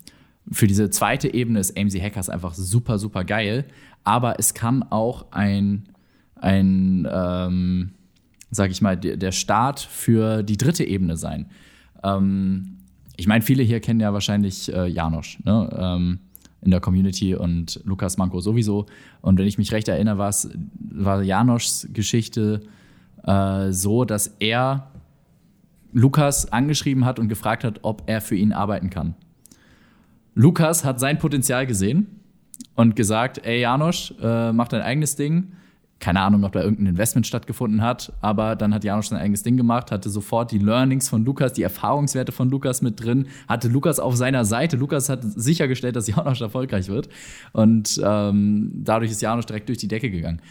[0.52, 3.66] für diese zweite Ebene ist AMC Hackers einfach super, super geil.
[4.04, 5.90] Aber es kann auch ein,
[6.36, 7.92] ein ähm,
[8.52, 11.48] sag ich mal, der Start für die dritte Ebene sein.
[12.04, 12.78] Ähm,
[13.18, 15.70] ich meine, viele hier kennen ja wahrscheinlich äh, Janosch ne?
[15.78, 16.20] ähm,
[16.62, 18.86] in der Community und Lukas Manko sowieso.
[19.22, 22.62] Und wenn ich mich recht erinnere, war Janoschs Geschichte
[23.24, 24.92] äh, so, dass er
[25.96, 29.16] Lukas angeschrieben hat und gefragt hat, ob er für ihn arbeiten kann.
[30.36, 32.20] Lukas hat sein Potenzial gesehen
[32.76, 35.54] und gesagt, ey Janosch, äh, mach dein eigenes Ding
[36.00, 39.56] keine Ahnung, ob da irgendein Investment stattgefunden hat, aber dann hat Janusz sein eigenes Ding
[39.56, 44.00] gemacht, hatte sofort die Learnings von Lukas, die Erfahrungswerte von Lukas mit drin, hatte Lukas
[44.00, 44.78] auf seiner Seite.
[44.78, 47.10] Lukas hat sichergestellt, dass Janusz erfolgreich wird
[47.54, 50.42] und ähm, dadurch ist Janusz direkt durch die Decke gegangen.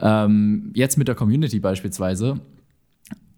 [0.00, 2.40] Ähm, jetzt mit der Community beispielsweise.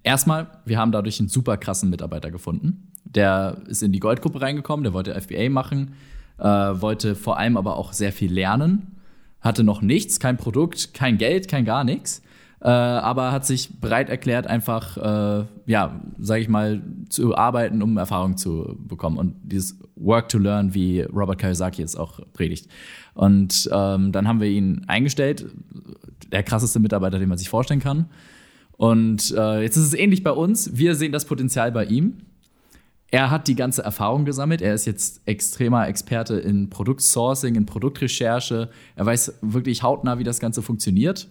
[0.03, 2.91] Erstmal, wir haben dadurch einen super krassen Mitarbeiter gefunden.
[3.05, 5.95] Der ist in die Goldgruppe reingekommen, der wollte FBA machen,
[6.39, 8.97] äh, wollte vor allem aber auch sehr viel lernen
[9.41, 12.23] hatte noch nichts, kein Produkt, kein Geld, kein gar nichts.
[12.63, 17.97] Äh, aber hat sich bereit erklärt, einfach, äh, ja, sage ich mal, zu arbeiten, um
[17.97, 19.17] Erfahrung zu bekommen.
[19.17, 22.69] Und dieses Work to Learn, wie Robert Kiyosaki es auch predigt.
[23.15, 25.47] Und ähm, dann haben wir ihn eingestellt,
[26.31, 28.11] der krasseste Mitarbeiter, den man sich vorstellen kann.
[28.81, 30.75] Und äh, jetzt ist es ähnlich bei uns.
[30.75, 32.17] Wir sehen das Potenzial bei ihm.
[33.11, 34.63] Er hat die ganze Erfahrung gesammelt.
[34.63, 38.71] Er ist jetzt extremer Experte in Produktsourcing, in Produktrecherche.
[38.97, 41.29] Er weiß wirklich hautnah, wie das Ganze funktioniert.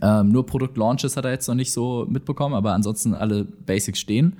[0.00, 4.36] Ähm, nur Produktlaunches hat er jetzt noch nicht so mitbekommen, aber ansonsten alle Basics stehen.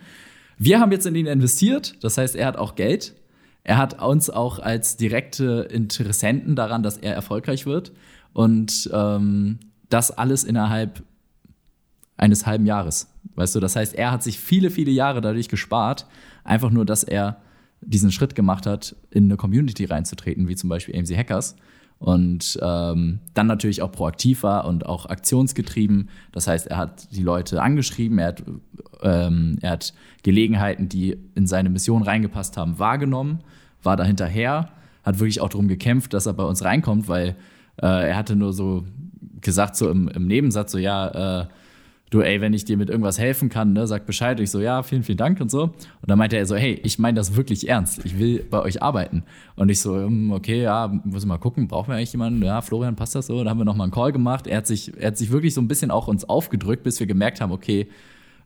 [0.58, 3.16] Wir haben jetzt in ihn investiert, das heißt, er hat auch Geld.
[3.64, 7.90] Er hat uns auch als direkte Interessenten daran, dass er erfolgreich wird.
[8.32, 11.02] Und ähm, das alles innerhalb
[12.18, 13.08] eines halben Jahres.
[13.36, 16.06] Weißt du, das heißt, er hat sich viele, viele Jahre dadurch gespart,
[16.44, 17.40] einfach nur, dass er
[17.80, 21.56] diesen Schritt gemacht hat, in eine Community reinzutreten, wie zum Beispiel AMC Hackers.
[22.00, 26.10] Und ähm, dann natürlich auch proaktiv war und auch aktionsgetrieben.
[26.30, 28.42] Das heißt, er hat die Leute angeschrieben, er hat,
[29.02, 33.40] ähm, er hat Gelegenheiten, die in seine Mission reingepasst haben, wahrgenommen,
[33.82, 34.70] war da hinterher,
[35.02, 37.36] hat wirklich auch darum gekämpft, dass er bei uns reinkommt, weil
[37.82, 38.84] äh, er hatte nur so
[39.40, 41.46] gesagt, so im, im Nebensatz, so ja, äh,
[42.10, 44.40] du, ey, wenn ich dir mit irgendwas helfen kann, ne, sag Bescheid.
[44.40, 45.64] Ich so, ja, vielen, vielen Dank und so.
[45.64, 45.74] Und
[46.06, 48.04] dann meinte er so, hey, ich meine das wirklich ernst.
[48.04, 49.24] Ich will bei euch arbeiten.
[49.56, 52.42] Und ich so, hm, okay, ja, muss mal gucken, brauchen wir eigentlich jemanden?
[52.42, 53.42] Ja, Florian, passt das so?
[53.44, 54.46] Da haben wir nochmal einen Call gemacht.
[54.46, 57.06] Er hat sich, er hat sich wirklich so ein bisschen auch uns aufgedrückt, bis wir
[57.06, 57.88] gemerkt haben, okay,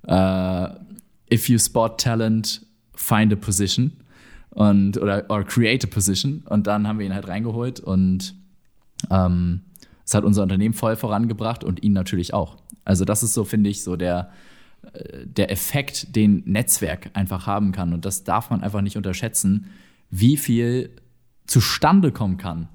[0.09, 0.69] uh,
[1.33, 3.93] if you spot talent, find a position.
[4.51, 6.43] Und, oder or create a position.
[6.49, 8.35] Und dann haben wir ihn halt reingeholt und
[9.11, 9.63] ähm,
[10.05, 12.57] Es hat unser Unternehmen voll vorangebracht und ihn natürlich auch.
[12.85, 14.31] Also das ist so, finde ich, so der,
[14.93, 17.93] äh, der Effekt, den Netzwerk einfach haben kann.
[17.93, 19.67] Und das darf man einfach nicht unterschätzen,
[20.11, 20.91] wie viel
[21.47, 22.69] zustande kommen kann,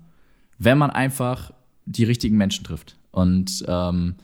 [0.57, 1.51] wenn man einfach
[1.85, 2.95] die richtigen Menschen trifft.
[3.11, 4.15] Und ähm,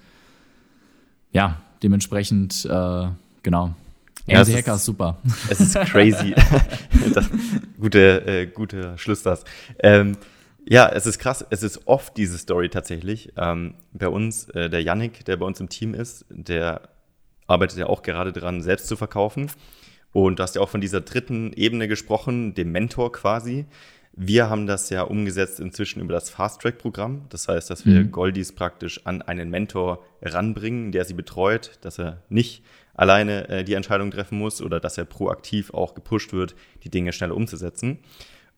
[1.32, 3.08] ja, dementsprechend, äh,
[3.42, 3.74] genau.
[4.26, 5.18] Ja, AMC Hacker ist super.
[5.50, 6.34] Es ist crazy.
[7.14, 7.30] das,
[7.80, 9.44] gute, äh, guter Schluss das.
[9.80, 10.16] Ähm,
[10.66, 11.46] ja, es ist krass.
[11.50, 13.34] Es ist oft diese Story tatsächlich.
[13.38, 16.82] Ähm, bei uns, äh, der Yannick, der bei uns im Team ist, der
[17.48, 19.52] arbeitet ja auch gerade dran, selbst zu verkaufen.
[20.14, 23.66] Und du hast ja auch von dieser dritten Ebene gesprochen, dem Mentor quasi.
[24.16, 27.26] Wir haben das ja umgesetzt inzwischen über das Fast-Track-Programm.
[27.30, 28.12] Das heißt, dass wir mhm.
[28.12, 33.74] Goldies praktisch an einen Mentor ranbringen, der sie betreut, dass er nicht alleine äh, die
[33.74, 38.00] Entscheidung treffen muss oder dass er proaktiv auch gepusht wird, die Dinge schneller umzusetzen.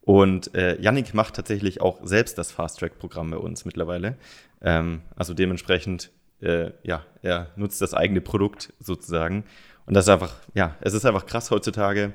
[0.05, 4.17] Und äh, Yannick macht tatsächlich auch selbst das Fast-Track-Programm bei uns mittlerweile.
[4.61, 9.45] Ähm, also dementsprechend, äh, ja, er nutzt das eigene Produkt sozusagen.
[9.87, 12.13] Und das ist einfach, ja, es ist einfach krass heutzutage,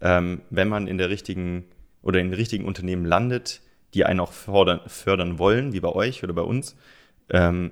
[0.00, 1.64] ähm, wenn man in der richtigen
[2.02, 3.60] oder in den richtigen Unternehmen landet,
[3.94, 6.76] die einen auch fördern, fördern wollen, wie bei euch oder bei uns,
[7.30, 7.70] ähm,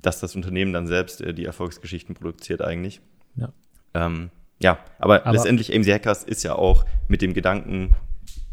[0.00, 3.00] dass das Unternehmen dann selbst äh, die Erfolgsgeschichten produziert eigentlich.
[3.34, 3.52] Ja,
[3.94, 7.94] ähm, ja aber, aber, letztendlich AMC Hackers ist ja auch mit dem Gedanken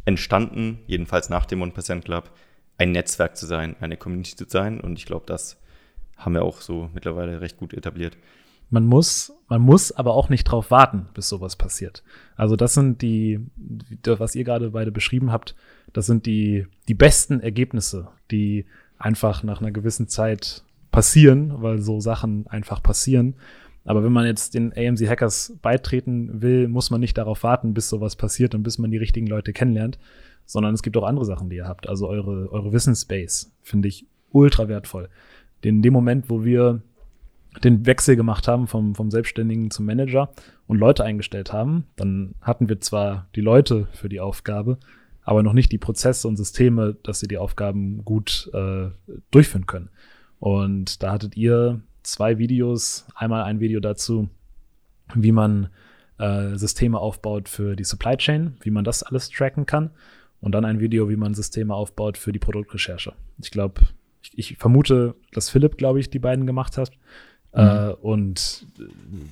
[0.05, 2.31] entstanden, jedenfalls nach dem 1% Club,
[2.77, 4.79] ein Netzwerk zu sein, eine Community zu sein.
[4.79, 5.61] Und ich glaube, das
[6.17, 8.17] haben wir auch so mittlerweile recht gut etabliert
[8.69, 12.03] man muss, man muss aber auch nicht drauf warten, bis sowas passiert.
[12.35, 13.39] Also das sind die,
[14.05, 15.55] was ihr gerade beide beschrieben habt,
[15.93, 18.65] das sind die, die besten Ergebnisse, die
[18.97, 23.35] einfach nach einer gewissen Zeit passieren, weil so Sachen einfach passieren.
[23.89, 27.89] Aber wenn man jetzt den AMC Hackers beitreten will, muss man nicht darauf warten, bis
[27.89, 29.97] sowas passiert und bis man die richtigen Leute kennenlernt,
[30.45, 31.89] sondern es gibt auch andere Sachen, die ihr habt.
[31.89, 35.09] Also eure, eure Wissensbase finde ich ultra wertvoll.
[35.63, 36.83] in dem Moment, wo wir
[37.63, 40.29] den Wechsel gemacht haben vom, vom Selbstständigen zum Manager
[40.67, 44.77] und Leute eingestellt haben, dann hatten wir zwar die Leute für die Aufgabe,
[45.23, 48.89] aber noch nicht die Prozesse und Systeme, dass sie die Aufgaben gut äh,
[49.31, 49.89] durchführen können.
[50.37, 54.29] Und da hattet ihr zwei Videos, einmal ein Video dazu,
[55.15, 55.69] wie man
[56.17, 59.91] äh, Systeme aufbaut für die Supply Chain, wie man das alles tracken kann.
[60.41, 63.13] Und dann ein Video, wie man Systeme aufbaut für die Produktrecherche.
[63.41, 63.81] Ich glaube,
[64.21, 66.91] ich, ich, vermute, dass Philipp, glaube ich, die beiden gemacht hat.
[67.53, 67.59] Mhm.
[67.59, 68.65] Äh, und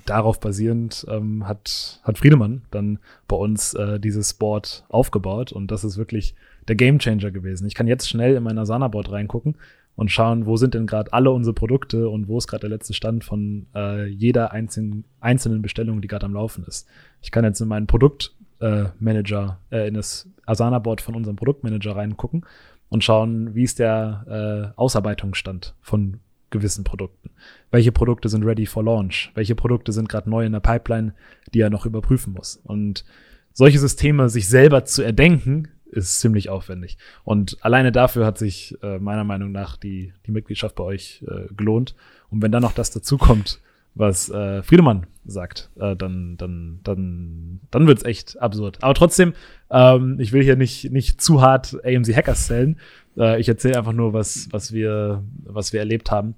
[0.06, 5.84] darauf basierend ähm, hat, hat Friedemann dann bei uns äh, dieses Board aufgebaut und das
[5.84, 6.36] ist wirklich
[6.68, 7.68] der Gamechanger gewesen.
[7.68, 9.56] Ich kann jetzt schnell in mein Asana-Board reingucken
[9.98, 12.94] und schauen, wo sind denn gerade alle unsere Produkte und wo ist gerade der letzte
[12.94, 16.88] Stand von äh, jeder einzelnen, einzelnen Bestellung, die gerade am Laufen ist.
[17.22, 22.46] Ich kann jetzt in meinen Produktmanager, äh, äh, in das Asana-Board von unserem Produktmanager reingucken
[22.90, 26.20] und schauen, wie ist der äh, Ausarbeitungsstand von
[26.52, 27.32] gewissen Produkten.
[27.72, 29.32] Welche Produkte sind ready for launch?
[29.34, 31.16] Welche Produkte sind gerade neu in der Pipeline,
[31.56, 32.62] die er noch überprüfen muss?
[32.64, 33.04] Und
[33.52, 36.98] solche Systeme sich selber zu erdenken, ist ziemlich aufwendig.
[37.24, 41.54] Und alleine dafür hat sich äh, meiner Meinung nach die, die Mitgliedschaft bei euch äh,
[41.54, 41.96] gelohnt.
[42.30, 43.60] Und wenn dann noch das dazukommt,
[43.96, 48.84] was äh, Friedemann sagt, äh, dann, dann, dann, dann wird's echt absurd.
[48.84, 49.34] Aber trotzdem,
[49.70, 52.78] ähm, ich will hier nicht, nicht zu hart AMC Hackers zählen.
[53.18, 56.36] Äh, ich erzähle einfach nur, was, was wir, was wir erlebt haben.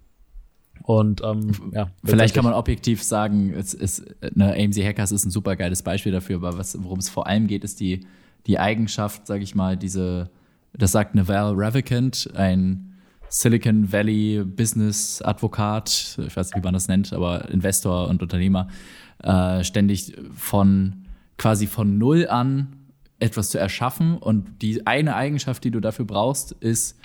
[0.84, 5.30] Und ähm, ja, vielleicht kann man objektiv sagen, es ist, ne, AMC Hackers ist ein
[5.30, 8.06] super geiles Beispiel dafür, aber worum es vor allem geht, ist die,
[8.48, 10.30] die Eigenschaft, sage ich mal, diese,
[10.74, 12.94] das sagt Naval Ravikant, ein
[13.30, 18.68] Silicon Valley Business Advokat, ich weiß nicht, wie man das nennt, aber Investor und Unternehmer,
[19.24, 21.06] äh, ständig von
[21.38, 22.76] quasi von null an
[23.20, 24.18] etwas zu erschaffen.
[24.18, 26.98] Und die eine Eigenschaft, die du dafür brauchst, ist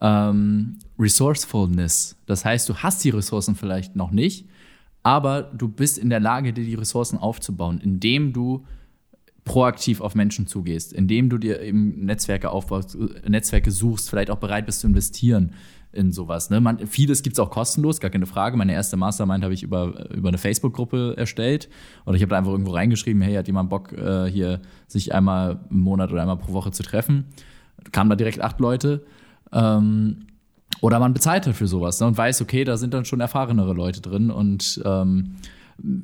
[0.00, 2.16] ähm, Resourcefulness.
[2.26, 4.46] Das heißt, du hast die Ressourcen vielleicht noch nicht,
[5.02, 8.64] aber du bist in der Lage, dir die Ressourcen aufzubauen, indem du
[9.44, 14.66] proaktiv auf Menschen zugehst, indem du dir eben Netzwerke aufbaust, Netzwerke suchst, vielleicht auch bereit
[14.66, 15.52] bist zu investieren
[15.92, 16.48] in sowas.
[16.48, 16.60] Ne?
[16.60, 18.56] Man, vieles gibt es auch kostenlos, gar keine Frage.
[18.56, 21.68] Meine erste Mastermind habe ich über, über eine Facebook-Gruppe erstellt.
[22.06, 25.60] Oder ich habe da einfach irgendwo reingeschrieben, hey, hat jemand Bock, äh, hier sich einmal
[25.70, 27.26] im Monat oder einmal pro Woche zu treffen?
[27.90, 29.04] Kamen da direkt acht Leute.
[29.52, 30.26] Ähm,
[30.80, 32.06] oder man bezahlt halt für sowas ne?
[32.06, 35.36] und weiß, okay, da sind dann schon erfahrenere Leute drin und ähm,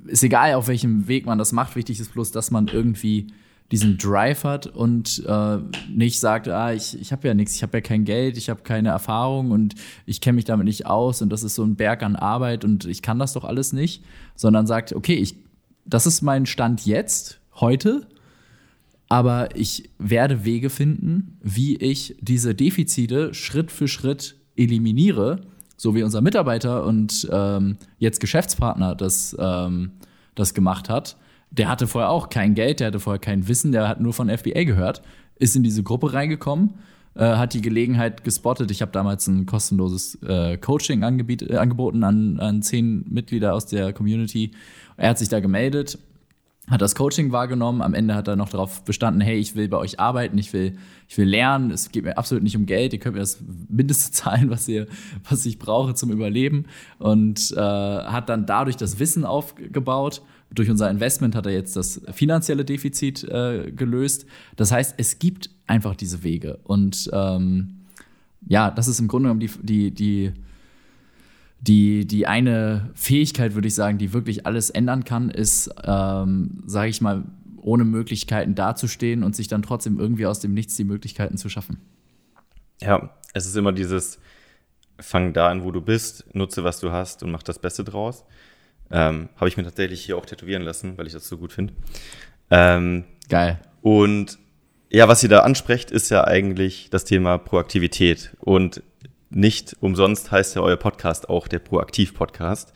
[0.07, 1.77] ist egal, auf welchem Weg man das macht.
[1.77, 3.29] Wichtig ist bloß, dass man irgendwie
[3.71, 5.59] diesen Drive hat und äh,
[5.91, 8.63] nicht sagt, ah, ich, ich habe ja nichts, ich habe ja kein Geld, ich habe
[8.63, 9.75] keine Erfahrung und
[10.07, 12.87] ich kenne mich damit nicht aus und das ist so ein Berg an Arbeit und
[12.87, 14.03] ich kann das doch alles nicht,
[14.35, 15.37] sondern sagt, okay, ich,
[15.85, 18.07] das ist mein Stand jetzt, heute,
[19.09, 25.43] aber ich werde Wege finden, wie ich diese Defizite Schritt für Schritt eliminiere
[25.79, 29.93] so wie unser Mitarbeiter und ähm, jetzt Geschäftspartner das, ähm,
[30.35, 31.17] das gemacht hat,
[31.51, 34.29] der hatte vorher auch kein Geld, der hatte vorher kein Wissen, der hat nur von
[34.29, 35.03] FBA gehört,
[35.37, 36.75] ist in diese Gruppe reingekommen,
[37.15, 38.73] äh, hat die Gelegenheit gespottet.
[38.73, 43.93] Ich habe damals ein kostenloses äh, Coaching äh, angeboten an, an zehn Mitglieder aus der
[43.93, 44.51] Community.
[44.97, 45.99] Er hat sich da gemeldet
[46.71, 47.83] hat das Coaching wahrgenommen.
[47.83, 50.77] Am Ende hat er noch darauf bestanden, hey, ich will bei euch arbeiten, ich will,
[51.09, 51.71] ich will lernen.
[51.71, 52.93] Es geht mir absolut nicht um Geld.
[52.93, 53.39] Ihr könnt mir das
[53.69, 54.87] Mindeste zahlen, was ihr,
[55.29, 56.67] was ich brauche zum Überleben.
[56.99, 60.23] Und äh, hat dann dadurch das Wissen aufgebaut.
[60.51, 64.27] Durch unser Investment hat er jetzt das finanzielle Defizit äh, gelöst.
[64.57, 66.59] Das heißt, es gibt einfach diese Wege.
[66.65, 67.79] Und ähm,
[68.47, 70.33] ja, das ist im Grunde genommen die, die, die
[71.61, 76.91] die, die eine Fähigkeit, würde ich sagen, die wirklich alles ändern kann, ist, ähm, sage
[76.91, 77.25] ich mal,
[77.61, 81.79] ohne Möglichkeiten dazustehen und sich dann trotzdem irgendwie aus dem Nichts die Möglichkeiten zu schaffen.
[82.81, 84.21] Ja, es ist immer dieses,
[85.01, 88.25] fang da an, wo du bist, nutze, was du hast und mach das Beste draus.
[88.91, 91.75] Ähm, Habe ich mir tatsächlich hier auch tätowieren lassen, weil ich das so gut finde.
[92.51, 93.61] Ähm, Geil.
[93.83, 94.39] Und
[94.91, 98.35] ja, was ihr da ansprecht, ist ja eigentlich das Thema Proaktivität.
[98.41, 98.83] Und
[99.31, 102.73] nicht umsonst heißt ja euer Podcast auch der Proaktiv-Podcast,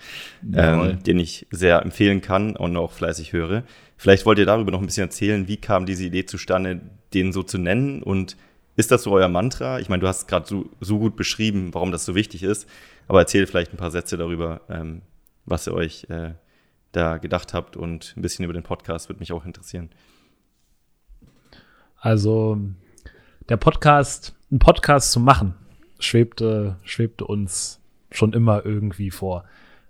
[0.54, 3.64] ähm, den ich sehr empfehlen kann und auch fleißig höre.
[3.96, 6.80] Vielleicht wollt ihr darüber noch ein bisschen erzählen, wie kam diese Idee zustande,
[7.14, 8.36] den so zu nennen und
[8.74, 9.80] ist das so euer Mantra?
[9.80, 12.66] Ich meine, du hast gerade so, so gut beschrieben, warum das so wichtig ist,
[13.06, 15.02] aber erzähl vielleicht ein paar Sätze darüber, ähm,
[15.44, 16.32] was ihr euch äh,
[16.92, 19.90] da gedacht habt und ein bisschen über den Podcast würde mich auch interessieren.
[21.96, 22.58] Also
[23.48, 25.54] der Podcast, einen Podcast zu machen,
[26.04, 27.80] schwebte, schwebte uns
[28.10, 29.44] schon immer irgendwie vor.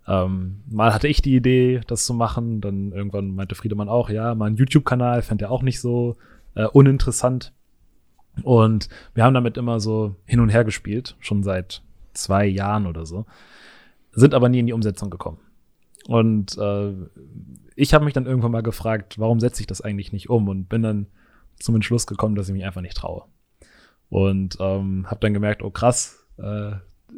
[0.07, 4.35] Ähm, mal hatte ich die Idee, das zu machen, dann irgendwann meinte Friedemann auch, ja,
[4.35, 6.17] mein YouTube-Kanal fand er auch nicht so
[6.55, 7.53] äh, uninteressant.
[8.43, 11.83] Und wir haben damit immer so hin und her gespielt, schon seit
[12.15, 13.27] zwei Jahren oder so,
[14.13, 15.39] sind aber nie in die Umsetzung gekommen.
[16.09, 16.95] Und äh,
[17.77, 20.69] ich habe mich dann irgendwann mal gefragt, warum setze ich das eigentlich nicht um und
[20.69, 21.07] bin dann
[21.59, 23.25] zum Entschluss gekommen, dass ich mich einfach nicht traue.
[24.13, 26.73] Und ähm, habe dann gemerkt, oh krass, äh,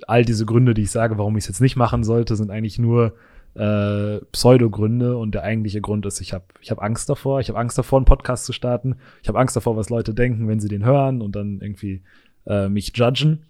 [0.07, 2.79] all diese Gründe, die ich sage, warum ich es jetzt nicht machen sollte, sind eigentlich
[2.79, 3.15] nur
[3.55, 7.41] äh, Pseudogründe und der eigentliche Grund ist, ich habe ich hab Angst davor.
[7.41, 8.95] Ich habe Angst davor, einen Podcast zu starten.
[9.23, 12.05] Ich habe Angst davor, was Leute denken, wenn sie den hören und dann irgendwie
[12.47, 13.43] äh, mich judgen.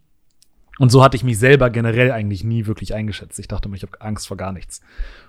[0.78, 3.38] Und so hatte ich mich selber generell eigentlich nie wirklich eingeschätzt.
[3.38, 4.80] Ich dachte mir, ich habe Angst vor gar nichts.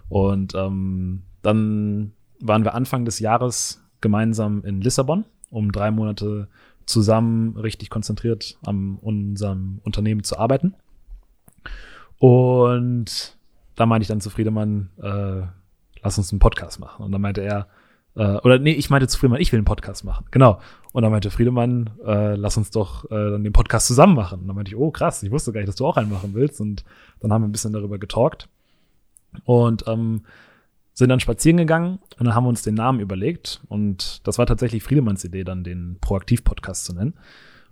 [0.07, 6.47] Und ähm, dann waren wir Anfang des Jahres gemeinsam in Lissabon, um drei Monate
[6.85, 10.75] zusammen richtig konzentriert an unserem Unternehmen zu arbeiten.
[12.17, 13.37] Und
[13.75, 15.47] da meinte ich dann zu Friedemann, äh,
[16.01, 17.03] lass uns einen Podcast machen.
[17.03, 17.67] Und dann meinte er,
[18.15, 20.25] äh, oder nee, ich meinte zu Friedemann, ich will einen Podcast machen.
[20.31, 20.59] Genau.
[20.93, 24.41] Und dann meinte Friedemann, äh, lass uns doch äh, dann den Podcast zusammen machen.
[24.41, 26.33] Und dann meinte ich, oh krass, ich wusste gar nicht, dass du auch einen machen
[26.33, 26.61] willst.
[26.61, 26.85] Und
[27.19, 28.47] dann haben wir ein bisschen darüber getalkt.
[29.43, 30.21] Und ähm,
[30.95, 33.61] sind dann spazieren gegangen und dann haben wir uns den Namen überlegt.
[33.67, 37.13] Und das war tatsächlich Friedemanns Idee, dann den Proaktiv-Podcast zu nennen.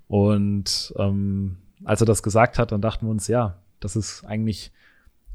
[0.07, 4.73] Und ähm, als er das gesagt hat, dann dachten wir uns, ja, das ist eigentlich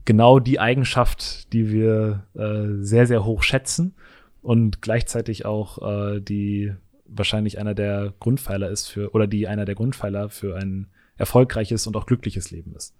[0.05, 3.95] genau die Eigenschaft, die wir äh, sehr, sehr hoch schätzen
[4.43, 6.75] und gleichzeitig auch äh, die
[7.07, 11.97] wahrscheinlich einer der Grundpfeiler ist für, oder die einer der Grundpfeiler für ein erfolgreiches und
[11.97, 12.95] auch glückliches Leben ist.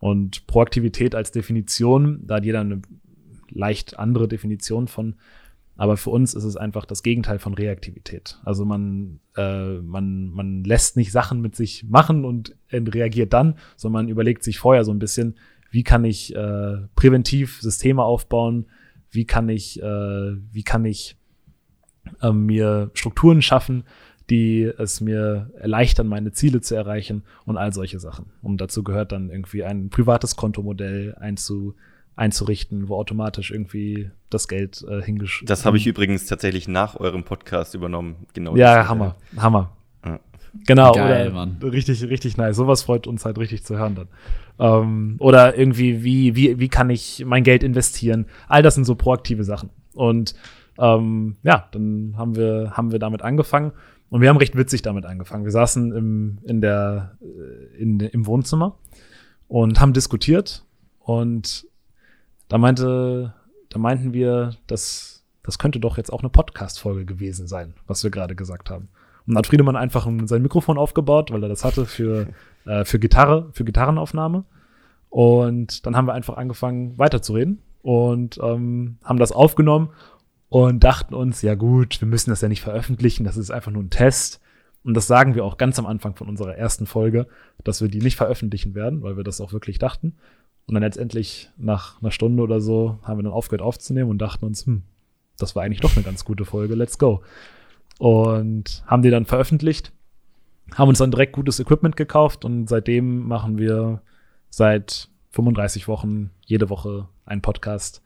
[0.00, 2.82] Und Proaktivität als Definition, da hat jeder eine
[3.54, 5.16] leicht andere Definition von.
[5.76, 8.38] Aber für uns ist es einfach das Gegenteil von Reaktivität.
[8.44, 14.04] Also man, äh, man, man lässt nicht Sachen mit sich machen und reagiert dann, sondern
[14.04, 15.36] man überlegt sich vorher so ein bisschen,
[15.70, 18.66] wie kann ich äh, präventiv Systeme aufbauen,
[19.10, 21.16] wie kann ich, äh, wie kann ich
[22.22, 23.82] äh, mir Strukturen schaffen,
[24.30, 28.26] die es mir erleichtern, meine Ziele zu erreichen und all solche Sachen.
[28.42, 31.74] Und dazu gehört dann irgendwie ein privates Kontomodell einzu,
[32.16, 37.24] einzurichten, wo automatisch irgendwie das Geld äh, hingeschrieben Das habe ich übrigens tatsächlich nach eurem
[37.24, 38.26] Podcast übernommen.
[38.32, 38.56] Genau.
[38.56, 39.42] Ja, Hammer, ja.
[39.42, 39.72] Hammer.
[40.04, 40.20] Ja.
[40.66, 41.56] Genau, Geil, oder Mann.
[41.62, 42.56] richtig, richtig nice.
[42.56, 44.08] Sowas freut uns halt richtig zu hören dann.
[44.58, 48.26] Ähm, oder irgendwie, wie, wie, wie kann ich mein Geld investieren?
[48.48, 49.70] All das sind so proaktive Sachen.
[49.94, 50.34] Und
[50.78, 53.72] ähm, ja, dann haben wir, haben wir damit angefangen.
[54.10, 55.44] Und wir haben recht witzig damit angefangen.
[55.44, 58.78] Wir saßen im, in der, äh, in, im Wohnzimmer
[59.48, 60.64] und haben diskutiert.
[61.00, 61.66] Und
[62.48, 63.34] da meinte,
[63.70, 65.14] da meinten wir, dass
[65.44, 68.88] das könnte doch jetzt auch eine Podcast-Folge gewesen sein, was wir gerade gesagt haben.
[69.26, 72.28] Und dann hat Friedemann einfach sein Mikrofon aufgebaut, weil er das hatte für,
[72.64, 74.44] äh, für Gitarre, für Gitarrenaufnahme.
[75.10, 79.90] Und dann haben wir einfach angefangen weiterzureden und ähm, haben das aufgenommen
[80.48, 83.82] und dachten uns, ja gut, wir müssen das ja nicht veröffentlichen, das ist einfach nur
[83.82, 84.40] ein Test.
[84.82, 87.26] Und das sagen wir auch ganz am Anfang von unserer ersten Folge,
[87.62, 90.16] dass wir die nicht veröffentlichen werden, weil wir das auch wirklich dachten.
[90.66, 94.46] Und dann letztendlich nach einer Stunde oder so haben wir dann aufgehört aufzunehmen und dachten
[94.46, 94.82] uns, hm,
[95.38, 97.22] das war eigentlich doch eine ganz gute Folge, let's go.
[97.98, 99.92] Und haben die dann veröffentlicht,
[100.74, 104.00] haben uns dann direkt gutes Equipment gekauft und seitdem machen wir
[104.48, 108.02] seit 35 Wochen jede Woche einen Podcast.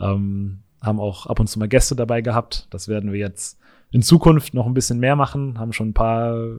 [0.00, 2.66] Ähm, haben auch ab und zu mal Gäste dabei gehabt.
[2.70, 3.58] Das werden wir jetzt
[3.90, 5.58] in Zukunft noch ein bisschen mehr machen.
[5.58, 6.58] Haben schon ein paar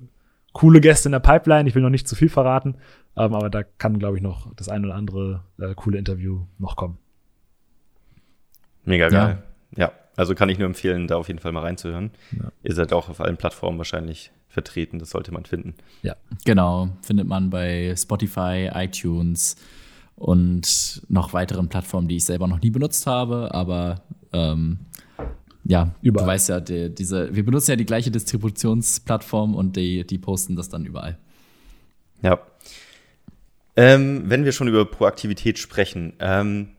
[0.53, 1.67] coole Gäste in der Pipeline.
[1.67, 2.75] Ich will noch nicht zu viel verraten,
[3.15, 6.75] ähm, aber da kann, glaube ich, noch das ein oder andere äh, coole Interview noch
[6.75, 6.97] kommen.
[8.83, 9.43] Mega geil.
[9.75, 9.85] Ja.
[9.85, 9.91] ja.
[10.15, 12.11] also kann ich nur empfehlen, da auf jeden Fall mal reinzuhören.
[12.31, 12.51] Ja.
[12.63, 15.75] Ihr seid auch auf allen Plattformen wahrscheinlich vertreten, das sollte man finden.
[16.01, 16.89] Ja, genau.
[17.01, 19.55] Findet man bei Spotify, iTunes
[20.15, 24.01] und noch weiteren Plattformen, die ich selber noch nie benutzt habe, aber
[24.33, 24.79] ähm,
[25.63, 26.25] ja, überall.
[26.25, 30.55] du weißt ja, die, diese, wir benutzen ja die gleiche Distributionsplattform und die, die posten
[30.55, 31.17] das dann überall.
[32.21, 32.39] Ja.
[33.75, 36.69] Ähm, wenn wir schon über Proaktivität sprechen, ähm,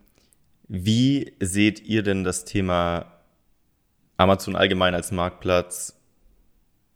[0.69, 3.07] wie seht ihr denn das Thema
[4.17, 5.99] Amazon allgemein als Marktplatz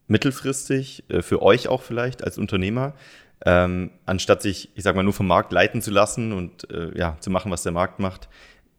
[0.06, 2.94] mittelfristig, äh, für euch auch vielleicht als Unternehmer,
[3.44, 7.16] ähm, anstatt sich, ich sag mal, nur vom Markt leiten zu lassen und äh, ja,
[7.20, 8.28] zu machen, was der Markt macht.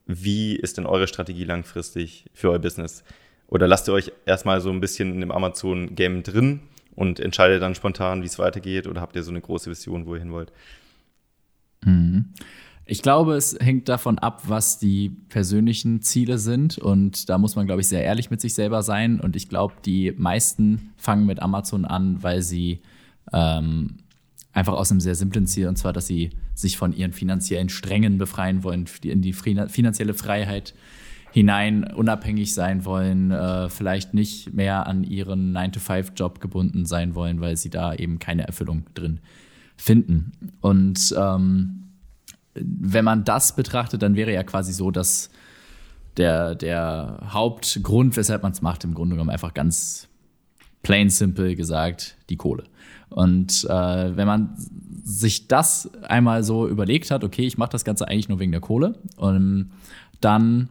[0.07, 3.03] Wie ist denn eure Strategie langfristig für euer Business?
[3.47, 6.61] Oder lasst ihr euch erstmal so ein bisschen in dem Amazon-Game drin
[6.95, 8.87] und entscheidet dann spontan, wie es weitergeht?
[8.87, 10.51] Oder habt ihr so eine große Vision, wo ihr hin wollt?
[11.83, 12.33] Mhm.
[12.89, 16.77] Ich glaube, es hängt davon ab, was die persönlichen Ziele sind.
[16.77, 19.19] Und da muss man, glaube ich, sehr ehrlich mit sich selber sein.
[19.19, 22.81] Und ich glaube, die meisten fangen mit Amazon an, weil sie
[23.33, 23.97] ähm,
[24.57, 28.17] einfach aus einem sehr simplen Ziel, und zwar, dass sie sich von ihren finanziellen Strängen
[28.17, 30.73] befreien wollen, in die finanzielle Freiheit
[31.31, 37.55] hinein unabhängig sein wollen, äh, vielleicht nicht mehr an ihren 9-to-5-Job gebunden sein wollen, weil
[37.55, 39.19] sie da eben keine Erfüllung drin
[39.75, 40.31] finden.
[40.61, 41.91] Und ähm,
[42.55, 45.29] wenn man das betrachtet, dann wäre ja quasi so, dass
[46.15, 50.07] der, der Hauptgrund, weshalb man es macht, im Grunde genommen einfach ganz
[50.87, 52.63] plain simple gesagt, die Kohle.
[53.09, 54.55] Und äh, wenn man
[55.03, 58.61] sich das einmal so überlegt hat, okay, ich mache das Ganze eigentlich nur wegen der
[58.61, 59.69] Kohle, und
[60.21, 60.69] dann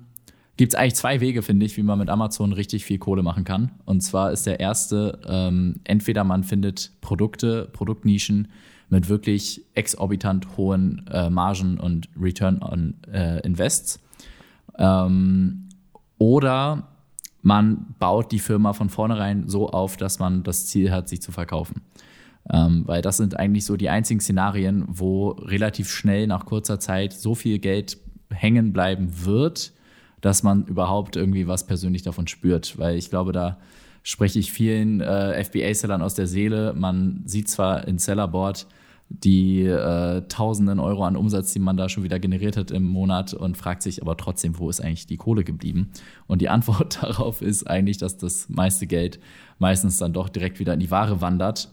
[0.57, 3.45] gibt es eigentlich zwei Wege, finde ich, wie man mit Amazon richtig viel Kohle machen
[3.45, 3.73] kann.
[3.85, 8.49] Und zwar ist der erste, ähm, entweder man findet Produkte, Produktnischen,
[8.89, 14.01] mit wirklich exorbitant hohen äh, Margen und Return on äh, Invests.
[14.79, 15.69] Ähm,
[16.17, 16.89] oder
[17.47, 21.31] man baut die Firma von vornherein so auf, dass man das Ziel hat, sich zu
[21.31, 21.83] verkaufen.
[22.53, 27.13] Ähm, weil das sind eigentlich so die einzigen Szenarien, wo relativ schnell nach kurzer Zeit
[27.13, 27.99] so viel Geld
[28.31, 29.73] hängen bleiben wird,
[30.21, 32.79] dass man überhaupt irgendwie was persönlich davon spürt.
[32.79, 33.59] Weil ich glaube, da
[34.03, 36.75] spreche ich vielen äh, FBA-Sellern aus der Seele.
[36.75, 38.67] Man sieht zwar in Sellerboard
[39.09, 43.35] die äh, Tausenden Euro an Umsatz, die man da schon wieder generiert hat im Monat
[43.35, 45.91] und fragt sich aber trotzdem, wo ist eigentlich die Kohle geblieben?
[46.27, 49.21] Und die Antwort darauf ist eigentlich, dass das meiste Geld
[49.59, 51.73] meistens dann doch direkt wieder in die Ware wandert,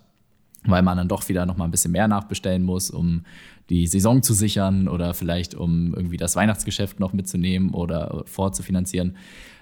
[0.66, 3.24] weil man dann doch wieder noch mal ein bisschen mehr nachbestellen muss, um
[3.70, 9.18] die Saison zu sichern oder vielleicht um irgendwie das Weihnachtsgeschäft noch mitzunehmen oder vorzufinanzieren.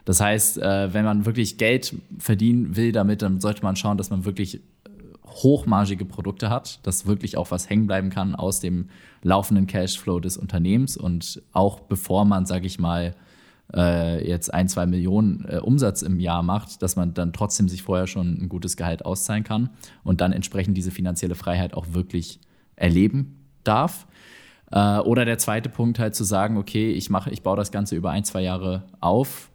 [0.06, 4.10] Das heißt, äh, wenn man wirklich Geld verdienen will damit, dann sollte man schauen, dass
[4.10, 4.62] man wirklich
[5.32, 8.90] hochmargige Produkte hat, dass wirklich auch was hängen bleiben kann aus dem
[9.24, 13.16] laufenden Cashflow des Unternehmens und auch bevor man, sage ich mal,
[13.74, 17.84] äh, jetzt ein, zwei Millionen äh, Umsatz im Jahr macht, dass man dann trotzdem sich
[17.84, 19.70] vorher schon ein gutes Gehalt auszahlen kann
[20.04, 22.40] und dann entsprechend diese finanzielle Freiheit auch wirklich
[22.76, 24.08] erleben darf.
[24.72, 27.96] Äh, oder der zweite Punkt halt zu sagen, okay, ich mache, ich baue das Ganze
[27.96, 29.50] über ein, zwei Jahre auf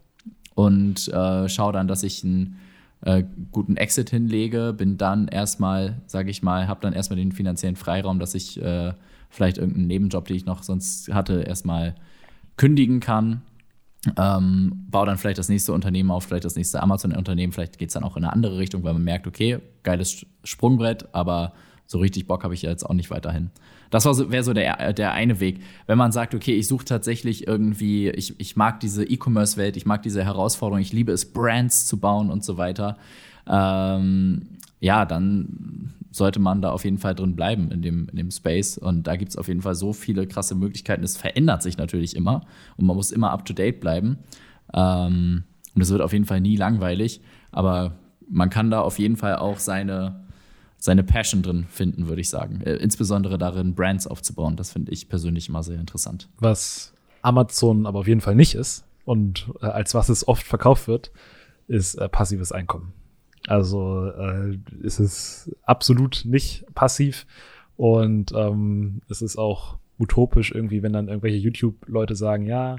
[0.55, 2.59] und äh, schaue dann, dass ich ein
[3.03, 7.77] äh, guten Exit hinlege, bin dann erstmal, sage ich mal, habe dann erstmal den finanziellen
[7.77, 8.95] Freiraum, dass ich äh,
[9.29, 11.95] vielleicht irgendeinen Nebenjob, den ich noch sonst hatte, erstmal
[12.57, 13.43] kündigen kann.
[14.17, 17.95] Ähm, baue dann vielleicht das nächste Unternehmen auf, vielleicht das nächste Amazon-Unternehmen, vielleicht geht es
[17.95, 21.55] dann auch in eine andere Richtung, weil man merkt, okay, geiles Sprungbrett, aber
[21.87, 23.51] so richtig Bock habe ich jetzt auch nicht weiterhin.
[23.91, 25.61] Das wäre so der, der eine Weg.
[25.87, 30.03] Wenn man sagt, okay, ich suche tatsächlich irgendwie, ich, ich mag diese E-Commerce-Welt, ich mag
[30.03, 32.97] diese Herausforderung, ich liebe es, Brands zu bauen und so weiter,
[33.49, 34.49] ähm,
[34.81, 38.79] ja, dann sollte man da auf jeden Fall drin bleiben in dem, in dem Space.
[38.79, 41.05] Und da gibt es auf jeden Fall so viele krasse Möglichkeiten.
[41.05, 42.43] Es verändert sich natürlich immer
[42.77, 44.19] und man muss immer up-to-date bleiben.
[44.75, 47.21] Ähm, und es wird auf jeden Fall nie langweilig,
[47.53, 47.97] aber
[48.29, 50.26] man kann da auf jeden Fall auch seine
[50.79, 52.61] seine Passion drin finden, würde ich sagen.
[52.63, 54.57] Äh, insbesondere darin, Brands aufzubauen.
[54.57, 56.29] Das finde ich persönlich immer sehr interessant.
[56.39, 60.89] Was Amazon aber auf jeden Fall nicht ist und äh, als was es oft verkauft
[60.89, 61.11] wird,
[61.69, 62.93] ist äh, passives Einkommen.
[63.49, 67.27] Also äh, es ist absolut nicht passiv
[67.77, 72.77] und ähm, es ist auch utopisch irgendwie, wenn dann irgendwelche YouTube-Leute sagen, ja,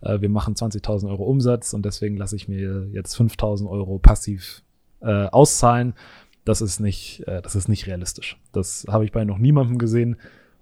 [0.00, 4.62] äh, wir machen 20.000 Euro Umsatz und deswegen lasse ich mir jetzt 5.000 Euro passiv
[5.00, 5.94] äh, auszahlen.
[6.46, 8.40] Das ist nicht, äh, das ist nicht realistisch.
[8.52, 10.16] Das habe ich bei noch niemandem gesehen.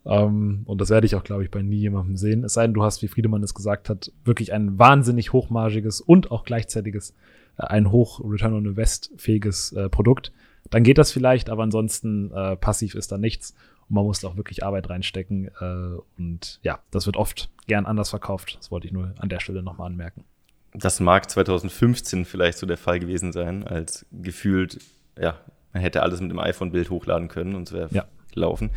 [0.07, 2.43] Ähm, und das werde ich auch, glaube ich, bei nie jemandem sehen.
[2.43, 6.31] Es sei denn, du hast, wie Friedemann es gesagt hat, wirklich ein wahnsinnig hochmargiges und
[6.31, 7.15] auch gleichzeitiges,
[7.59, 10.33] äh, ein hoch Return on Invest fähiges äh, Produkt.
[10.71, 13.55] Dann geht das vielleicht, aber ansonsten äh, passiv ist da nichts.
[13.91, 15.51] Und man muss da auch wirklich Arbeit reinstecken.
[15.61, 18.57] Äh, und ja, das wird oft gern anders verkauft.
[18.59, 20.25] Das wollte ich nur an der Stelle nochmal anmerken.
[20.73, 24.79] Das mag 2015 vielleicht so der Fall gewesen sein, als gefühlt,
[25.19, 25.39] ja,
[25.75, 28.07] man hätte alles mit dem iPhone-Bild hochladen können und es wäre ja.
[28.33, 28.71] laufen.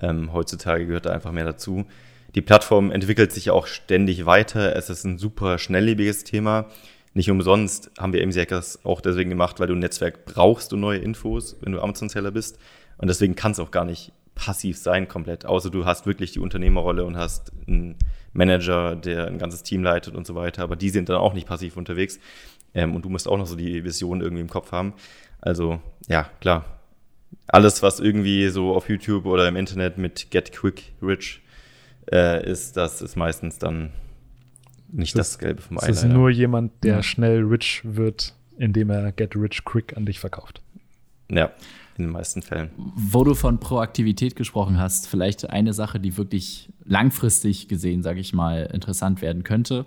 [0.00, 1.86] Ähm, heutzutage gehört da einfach mehr dazu.
[2.34, 4.76] Die Plattform entwickelt sich auch ständig weiter.
[4.76, 6.66] Es ist ein super schnelllebiges Thema.
[7.14, 10.80] Nicht umsonst haben wir AMC Hackers auch deswegen gemacht, weil du ein Netzwerk brauchst und
[10.80, 12.58] neue Infos, wenn du Amazon-Seller bist.
[12.98, 16.40] Und deswegen kann es auch gar nicht passiv sein komplett, außer du hast wirklich die
[16.40, 17.96] Unternehmerrolle und hast einen
[18.32, 20.64] Manager, der ein ganzes Team leitet und so weiter.
[20.64, 22.18] Aber die sind dann auch nicht passiv unterwegs.
[22.74, 24.94] Ähm, und du musst auch noch so die Vision irgendwie im Kopf haben.
[25.44, 25.78] Also
[26.08, 26.64] ja, klar,
[27.46, 31.42] alles, was irgendwie so auf YouTube oder im Internet mit Get Quick Rich
[32.10, 33.90] äh, ist, das ist meistens dann
[34.90, 35.88] nicht das, das Gelbe vom Ei.
[35.88, 37.02] Das ist nur jemand, der ja.
[37.02, 40.62] schnell rich wird, indem er Get Rich Quick an dich verkauft.
[41.30, 41.50] Ja,
[41.98, 42.70] in den meisten Fällen.
[42.76, 48.32] Wo du von Proaktivität gesprochen hast, vielleicht eine Sache, die wirklich langfristig gesehen, sage ich
[48.32, 49.84] mal, interessant werden könnte.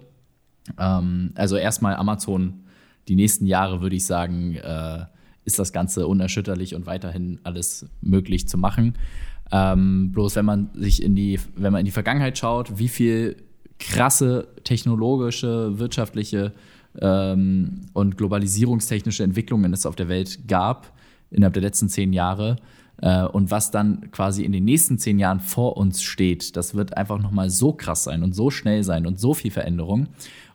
[0.78, 2.66] Ähm, also erstmal Amazon,
[3.08, 5.06] die nächsten Jahre würde ich sagen, äh,
[5.48, 8.96] ist das Ganze unerschütterlich und weiterhin alles möglich zu machen.
[9.50, 13.38] Ähm, bloß wenn man sich in die, wenn man in die Vergangenheit schaut, wie viel
[13.80, 16.52] krasse technologische, wirtschaftliche
[17.00, 20.92] ähm, und globalisierungstechnische Entwicklungen es auf der Welt gab
[21.32, 22.58] innerhalb der letzten zehn Jahre
[23.02, 26.98] äh, und was dann quasi in den nächsten zehn Jahren vor uns steht, das wird
[26.98, 30.08] einfach nochmal so krass sein und so schnell sein und so viel Veränderung.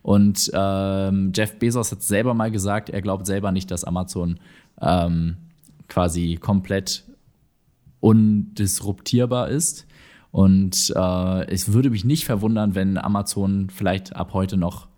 [0.02, 4.40] Und ähm, Jeff Bezos hat selber mal gesagt, er glaubt selber nicht, dass Amazon
[4.82, 5.36] ähm,
[5.88, 7.04] quasi komplett
[8.00, 9.86] undisruptierbar ist.
[10.30, 14.88] Und äh, es würde mich nicht verwundern, wenn Amazon vielleicht ab heute noch,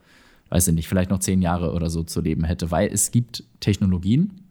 [0.49, 3.45] weiß ich nicht, vielleicht noch zehn Jahre oder so zu leben hätte, weil es gibt
[3.61, 4.44] Technologien,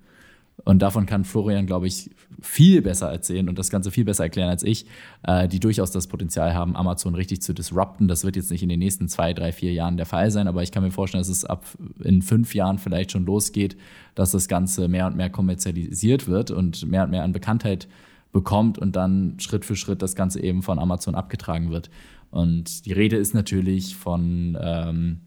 [0.65, 2.09] und davon kann Florian, glaube ich,
[2.41, 4.85] viel besser erzählen und das Ganze viel besser erklären als ich,
[5.23, 8.07] äh, die durchaus das Potenzial haben, Amazon richtig zu disrupten.
[8.07, 10.63] Das wird jetzt nicht in den nächsten zwei, drei, vier Jahren der Fall sein, aber
[10.63, 11.65] ich kann mir vorstellen, dass es ab
[12.03, 13.75] in fünf Jahren vielleicht schon losgeht,
[14.15, 17.87] dass das Ganze mehr und mehr kommerzialisiert wird und mehr und mehr an Bekanntheit
[18.31, 21.89] bekommt und dann Schritt für Schritt das Ganze eben von Amazon abgetragen wird.
[22.31, 25.21] Und die Rede ist natürlich von ähm,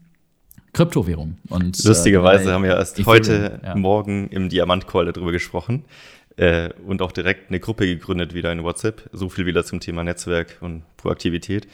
[0.77, 1.37] Kryptowährung.
[1.49, 3.75] Und, Lustigerweise äh, haben wir erst heute ja.
[3.75, 5.85] Morgen im Diamant-Call darüber gesprochen
[6.35, 9.09] äh, und auch direkt eine Gruppe gegründet wieder in WhatsApp.
[9.11, 11.67] So viel wieder zum Thema Netzwerk und Proaktivität.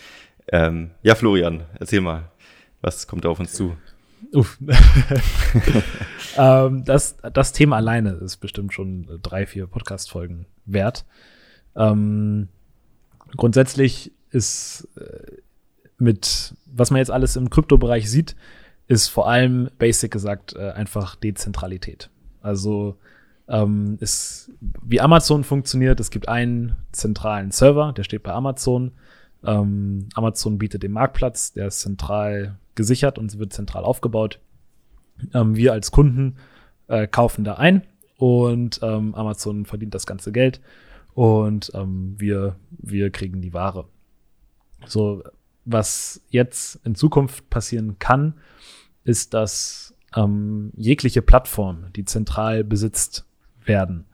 [0.47, 2.32] Ähm, ja, Florian, erzähl mal,
[2.82, 3.76] was kommt da auf uns zu?
[4.32, 4.58] Uff.
[6.38, 11.04] ähm, das, das Thema alleine ist bestimmt schon drei, vier Podcast-Folgen wert.
[11.76, 12.47] Ähm,
[13.36, 15.41] grundsätzlich ist äh,
[15.97, 18.38] mit, was man jetzt alles im Kryptobereich sieht,
[18.94, 22.10] ist vor allem, basic gesagt, äh, einfach Dezentralität.
[22.41, 22.98] Also
[23.48, 28.91] ähm, ist, wie Amazon funktioniert, es gibt einen zentralen Server, der steht bei Amazon.
[29.44, 34.39] Ähm, Amazon bietet den Marktplatz, der ist zentral gesichert und wird zentral aufgebaut.
[35.34, 36.38] Ähm, wir als Kunden
[36.88, 37.84] äh, kaufen da ein
[38.18, 40.62] und ähm, Amazon verdient das ganze Geld
[41.16, 43.86] und ähm, wir, wir kriegen die Ware.
[44.86, 45.24] So,
[45.66, 48.36] was jetzt in Zukunft passieren kann,
[49.04, 53.26] ist, dass ähm, jegliche Plattform, die zentral besitzt
[53.66, 54.06] werden,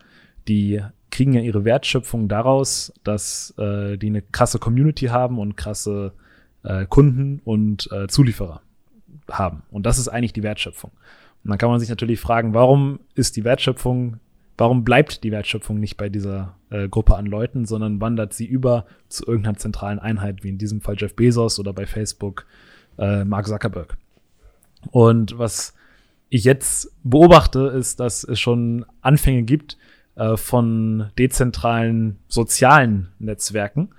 [0.47, 0.81] die
[1.11, 6.13] kriegen ja ihre Wertschöpfung daraus, dass äh, die eine krasse Community haben und krasse
[6.63, 8.61] äh, Kunden und äh, Zulieferer
[9.29, 9.63] haben.
[9.71, 10.91] Und das ist eigentlich die Wertschöpfung.
[11.43, 14.19] Und dann kann man sich natürlich fragen, warum ist die Wertschöpfung,
[14.57, 18.85] warum bleibt die Wertschöpfung nicht bei dieser äh, Gruppe an Leuten, sondern wandert sie über
[19.07, 22.45] zu irgendeiner zentralen Einheit, wie in diesem Fall Jeff Bezos oder bei Facebook
[22.97, 23.97] äh, Mark Zuckerberg.
[24.91, 25.73] Und was
[26.29, 29.77] ich jetzt beobachte, ist, dass es schon Anfänge gibt
[30.15, 33.89] äh, von dezentralen sozialen Netzwerken,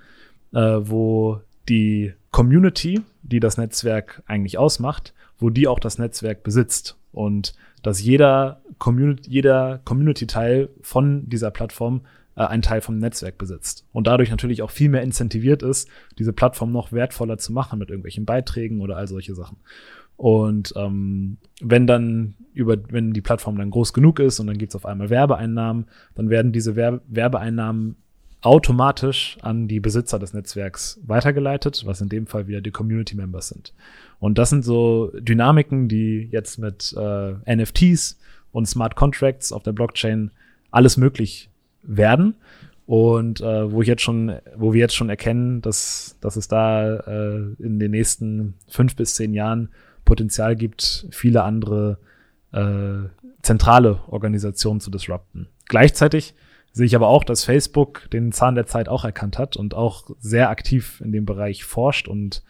[0.53, 6.97] äh, wo die Community, die das Netzwerk eigentlich ausmacht, wo die auch das Netzwerk besitzt.
[7.11, 7.53] Und
[7.83, 12.01] dass jeder Community, jeder Community-Teil von dieser Plattform
[12.35, 13.85] äh, einen Teil vom Netzwerk besitzt.
[13.91, 17.89] Und dadurch natürlich auch viel mehr incentiviert ist, diese Plattform noch wertvoller zu machen mit
[17.89, 19.57] irgendwelchen Beiträgen oder all solche Sachen.
[20.21, 24.75] Und ähm, wenn dann über, wenn die Plattform dann groß genug ist und dann gibt's
[24.75, 27.95] auf einmal Werbeeinnahmen, dann werden diese Werbe Werbeeinnahmen
[28.41, 33.47] automatisch an die Besitzer des Netzwerks weitergeleitet, was in dem Fall wieder die Community Members
[33.47, 33.73] sind.
[34.19, 38.19] Und das sind so Dynamiken, die jetzt mit äh, NFTs
[38.51, 40.29] und Smart Contracts auf der Blockchain
[40.69, 41.49] alles möglich
[41.81, 42.35] werden.
[42.85, 46.97] Und äh, wo ich jetzt schon, wo wir jetzt schon erkennen, dass, dass es da
[46.97, 49.69] äh, in den nächsten fünf bis zehn Jahren
[50.05, 51.97] Potenzial gibt, viele andere
[52.51, 53.09] äh,
[53.41, 55.47] zentrale Organisationen zu disrupten.
[55.67, 56.33] Gleichzeitig
[56.73, 60.09] sehe ich aber auch, dass Facebook den Zahn der Zeit auch erkannt hat und auch
[60.19, 62.43] sehr aktiv in dem Bereich forscht und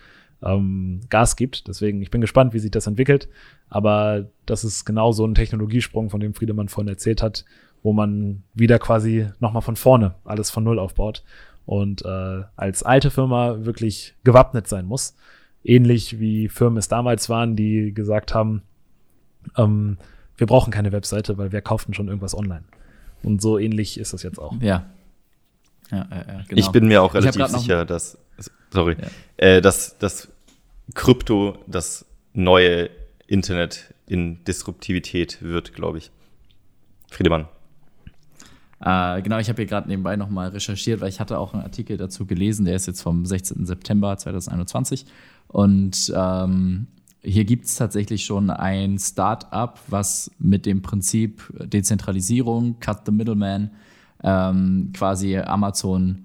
[0.44, 1.68] ähm, Gas gibt.
[1.68, 3.30] Deswegen, ich bin gespannt, wie sich das entwickelt.
[3.70, 7.46] Aber das ist genau so ein Technologiesprung, von dem Friedemann vorhin erzählt hat,
[7.84, 11.24] wo man wieder quasi nochmal von vorne alles von Null aufbaut
[11.66, 15.16] und äh, als alte Firma wirklich gewappnet sein muss.
[15.64, 18.64] Ähnlich wie Firmen es damals waren, die gesagt haben,
[19.58, 19.98] ähm,
[20.38, 22.64] wir brauchen keine Webseite, weil wir kauften schon irgendwas online.
[23.24, 24.54] Und so ähnlich ist das jetzt auch.
[24.62, 24.90] Ja.
[25.92, 26.60] Ja, ja, ja genau.
[26.60, 28.18] Ich bin mir auch relativ sicher, dass,
[28.72, 29.08] sorry, ja.
[29.38, 30.30] äh, dass, dass
[30.96, 32.90] Krypto das neue
[33.28, 36.12] Internet in Disruptivität wird, glaube ich.
[37.10, 37.48] Friedemann.
[38.80, 41.98] Äh, genau, ich habe hier gerade nebenbei nochmal recherchiert, weil ich hatte auch einen Artikel
[41.98, 43.66] dazu gelesen, der ist jetzt vom 16.
[43.66, 45.06] September 2021.
[45.52, 46.88] Und ähm,
[47.24, 53.72] hier gibt es tatsächlich schon ein Start-up, was mit dem Prinzip Dezentralisierung, Cut the Middleman,
[54.24, 56.24] ähm, quasi Amazon,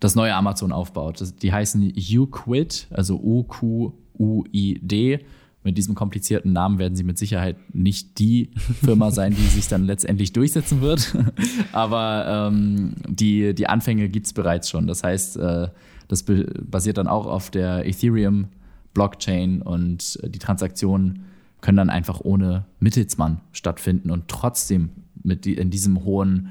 [0.00, 1.22] das neue Amazon aufbaut.
[1.42, 5.20] Die heißen Uquid, also U-Q-U-I-D.
[5.64, 8.50] Mit diesem komplizierten Namen werden sie mit Sicherheit nicht die
[8.82, 11.14] Firma sein, die sich dann letztendlich durchsetzen wird.
[11.72, 14.86] Aber ähm, die, die Anfänge gibt es bereits schon.
[14.86, 15.68] Das heißt, äh,
[16.12, 18.48] das basiert dann auch auf der Ethereum-
[18.94, 21.24] Blockchain und äh, die Transaktionen
[21.60, 24.90] können dann einfach ohne Mittelsmann stattfinden und trotzdem
[25.22, 26.48] mit in diesem hohen,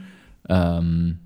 [0.48, 1.20] ähm,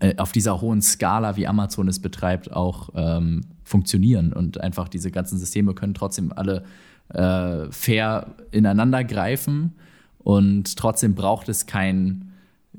[0.00, 4.32] äh, auf dieser hohen Skala, wie Amazon es betreibt, auch ähm, funktionieren.
[4.32, 6.64] Und einfach diese ganzen Systeme können trotzdem alle
[7.10, 9.74] äh, fair ineinander greifen.
[10.18, 12.31] Und trotzdem braucht es kein,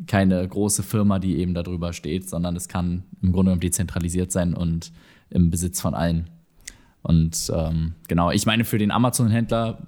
[0.07, 4.53] keine große Firma, die eben darüber steht, sondern es kann im Grunde genommen dezentralisiert sein
[4.53, 4.91] und
[5.29, 6.29] im Besitz von allen.
[7.01, 9.85] Und ähm, genau, ich meine, für den Amazon-Händler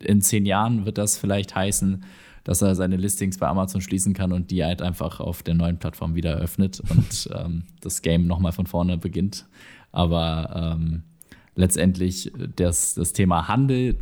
[0.00, 2.04] in zehn Jahren wird das vielleicht heißen,
[2.42, 5.78] dass er seine Listings bei Amazon schließen kann und die halt einfach auf der neuen
[5.78, 9.46] Plattform wieder öffnet und ähm, das Game nochmal von vorne beginnt.
[9.92, 11.02] Aber ähm,
[11.54, 13.96] letztendlich das, das Thema Handel,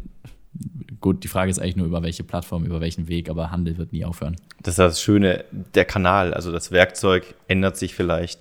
[1.03, 3.92] gut, die Frage ist eigentlich nur, über welche Plattform, über welchen Weg, aber Handel wird
[3.92, 4.36] nie aufhören.
[4.62, 8.40] Das ist das Schöne, der Kanal, also das Werkzeug ändert sich vielleicht,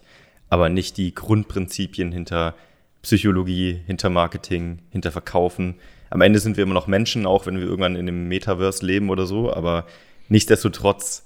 [0.50, 2.56] aber nicht die Grundprinzipien hinter
[3.02, 5.76] Psychologie, hinter Marketing, hinter Verkaufen.
[6.10, 9.10] Am Ende sind wir immer noch Menschen, auch wenn wir irgendwann in dem Metaverse leben
[9.10, 9.86] oder so, aber
[10.30, 11.26] nichtsdestotrotz,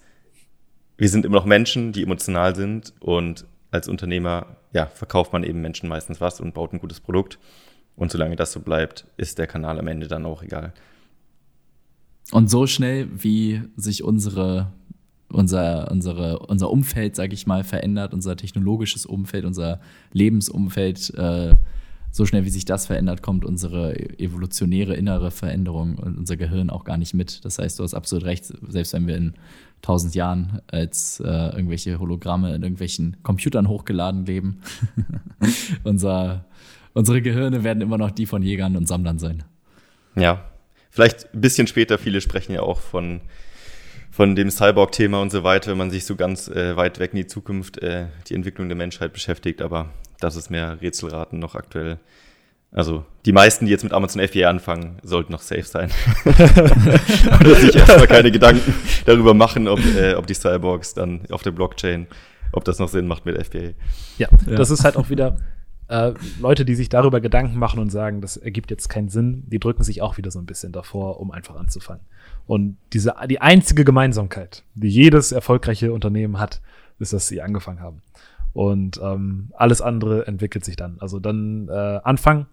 [0.97, 5.61] wir sind immer noch Menschen, die emotional sind und als Unternehmer, ja, verkauft man eben
[5.61, 7.37] Menschen meistens was und baut ein gutes Produkt.
[7.97, 10.73] Und solange das so bleibt, ist der Kanal am Ende dann auch egal.
[12.31, 14.71] Und so schnell, wie sich unsere
[15.29, 19.79] unser, unsere, unser Umfeld, sage ich mal, verändert, unser technologisches Umfeld, unser
[20.13, 21.55] Lebensumfeld, äh,
[22.11, 26.85] so schnell wie sich das verändert, kommt unsere evolutionäre innere Veränderung und unser Gehirn auch
[26.85, 27.43] gar nicht mit.
[27.43, 29.33] Das heißt, du hast absolut recht, selbst wenn wir in
[29.81, 34.61] tausend Jahren als äh, irgendwelche Hologramme in irgendwelchen Computern hochgeladen leben,
[35.83, 36.45] unser,
[36.93, 39.43] unsere Gehirne werden immer noch die von Jägern und Sammlern sein.
[40.15, 40.45] Ja,
[40.95, 43.21] vielleicht ein bisschen später, viele sprechen ja auch von
[44.15, 47.17] von dem Cyborg-Thema und so weiter, wenn man sich so ganz äh, weit weg in
[47.17, 49.61] die Zukunft äh, die Entwicklung der Menschheit beschäftigt.
[49.61, 49.89] Aber
[50.21, 51.99] das ist mehr Rätselraten noch aktuell.
[52.71, 55.91] Also die meisten, die jetzt mit Amazon FBA anfangen, sollten noch safe sein.
[56.25, 58.73] Oder sich erstmal keine Gedanken
[59.05, 62.07] darüber machen, ob, äh, ob die Cyborgs dann auf der Blockchain,
[62.53, 63.73] ob das noch Sinn macht mit FBA.
[64.17, 64.55] Ja, ja.
[64.55, 65.35] das ist halt auch wieder
[65.87, 69.59] äh, Leute, die sich darüber Gedanken machen und sagen, das ergibt jetzt keinen Sinn, die
[69.59, 72.03] drücken sich auch wieder so ein bisschen davor, um einfach anzufangen.
[72.47, 76.61] Und diese, die einzige Gemeinsamkeit, die jedes erfolgreiche Unternehmen hat,
[76.99, 78.01] ist, dass sie angefangen haben.
[78.53, 80.97] Und ähm, alles andere entwickelt sich dann.
[80.99, 82.47] Also dann äh, anfangen,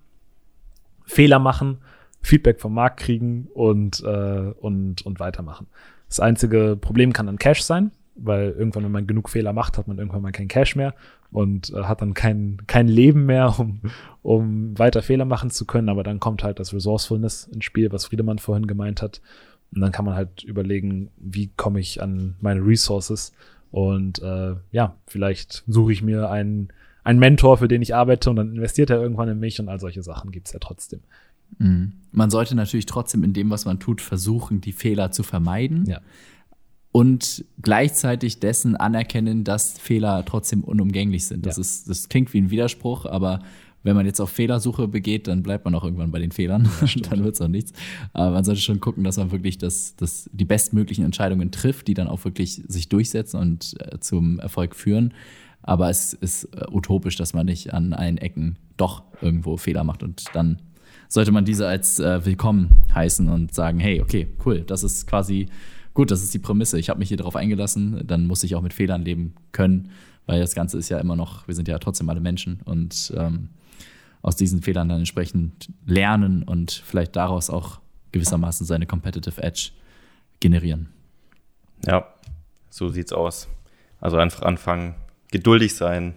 [1.05, 1.79] Fehler machen,
[2.23, 5.67] Feedback vom Markt kriegen und, äh, und, und weitermachen.
[6.09, 9.89] Das einzige Problem kann dann Cash sein, weil irgendwann, wenn man genug Fehler macht, hat
[9.89, 10.95] man irgendwann mal kein Cash mehr
[11.31, 13.81] und äh, hat dann kein, kein Leben mehr, um,
[14.23, 15.89] um weiter Fehler machen zu können.
[15.89, 19.21] Aber dann kommt halt das Resourcefulness ins Spiel, was Friedemann vorhin gemeint hat.
[19.75, 23.33] Und dann kann man halt überlegen, wie komme ich an meine Resources.
[23.71, 26.69] Und äh, ja, vielleicht suche ich mir einen,
[27.05, 29.81] einen Mentor, für den ich arbeite und dann investiert er irgendwann in mich und all
[29.81, 31.01] solche Sachen gibt's ja trotzdem.
[31.59, 31.95] Mhm.
[32.13, 35.87] Man sollte natürlich trotzdem in dem, was man tut, versuchen, die Fehler zu vermeiden.
[35.87, 36.01] Ja.
[36.93, 41.47] Und gleichzeitig dessen anerkennen, dass Fehler trotzdem unumgänglich sind.
[41.47, 41.63] Das Ja.
[41.63, 43.41] ist, das klingt wie ein Widerspruch, aber
[43.83, 46.69] wenn man jetzt auf Fehlersuche begeht, dann bleibt man auch irgendwann bei den Fehlern.
[47.11, 47.73] dann wird es auch nichts.
[48.13, 51.95] Aber man sollte schon gucken, dass man wirklich das, das, die bestmöglichen Entscheidungen trifft, die
[51.95, 55.15] dann auch wirklich sich durchsetzen und äh, zum Erfolg führen.
[55.63, 60.03] Aber es ist äh, utopisch, dass man nicht an allen Ecken doch irgendwo Fehler macht.
[60.05, 60.61] Und dann
[61.09, 65.47] sollte man diese als äh, willkommen heißen und sagen, hey, okay, cool, das ist quasi
[65.95, 66.79] gut, das ist die Prämisse.
[66.79, 69.91] Ich habe mich hier darauf eingelassen, dann muss ich auch mit Fehlern leben können,
[70.27, 73.49] weil das Ganze ist ja immer noch, wir sind ja trotzdem alle Menschen und ähm,
[74.23, 77.81] aus diesen Fehlern dann entsprechend lernen und vielleicht daraus auch
[78.13, 79.71] gewissermaßen seine Competitive Edge
[80.41, 80.89] generieren.
[81.87, 82.07] Ja,
[82.71, 83.49] so sieht's aus.
[84.01, 84.95] Also einfach anfangen,
[85.31, 86.15] geduldig sein.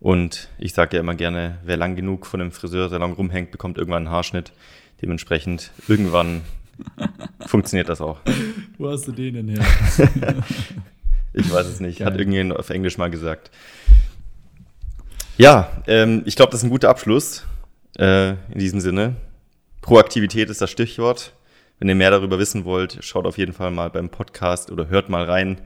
[0.00, 4.06] Und ich sage ja immer gerne, wer lang genug von einem Friseursalon rumhängt, bekommt irgendwann
[4.06, 4.52] einen Haarschnitt.
[5.02, 6.42] Dementsprechend, irgendwann
[7.46, 8.20] funktioniert das auch.
[8.78, 9.64] Wo hast du den denn her?
[11.32, 12.00] Ich weiß es nicht.
[12.00, 12.20] Hat Geil.
[12.20, 13.50] irgendjemand auf Englisch mal gesagt.
[15.38, 17.46] Ja, ähm, ich glaube, das ist ein guter Abschluss
[17.98, 19.16] äh, in diesem Sinne.
[19.80, 21.32] Proaktivität ist das Stichwort.
[21.78, 25.08] Wenn ihr mehr darüber wissen wollt, schaut auf jeden Fall mal beim Podcast oder hört
[25.08, 25.60] mal rein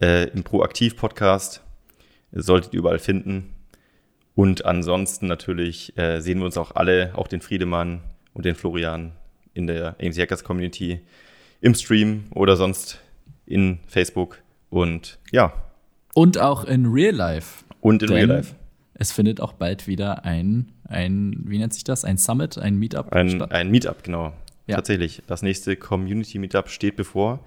[0.00, 1.62] äh, im Proaktiv-Podcast.
[2.30, 3.52] Solltet ihr überall finden.
[4.34, 9.12] Und ansonsten natürlich äh, sehen wir uns auch alle, auch den Friedemann und den Florian
[9.54, 11.00] in der AMC Hackers Community
[11.60, 13.00] im Stream oder sonst
[13.46, 14.38] in Facebook.
[14.70, 15.52] Und ja,
[16.14, 17.64] Und auch in Real Life.
[17.80, 18.54] und in Real Life.
[18.94, 22.04] Es findet auch bald wieder ein, ein, wie nennt sich das?
[22.04, 23.50] Ein Summit, ein Meetup Ein, statt.
[23.52, 24.32] ein Meetup, genau.
[24.66, 24.76] Ja.
[24.76, 25.22] Tatsächlich.
[25.26, 27.40] Das nächste Community Meetup steht bevor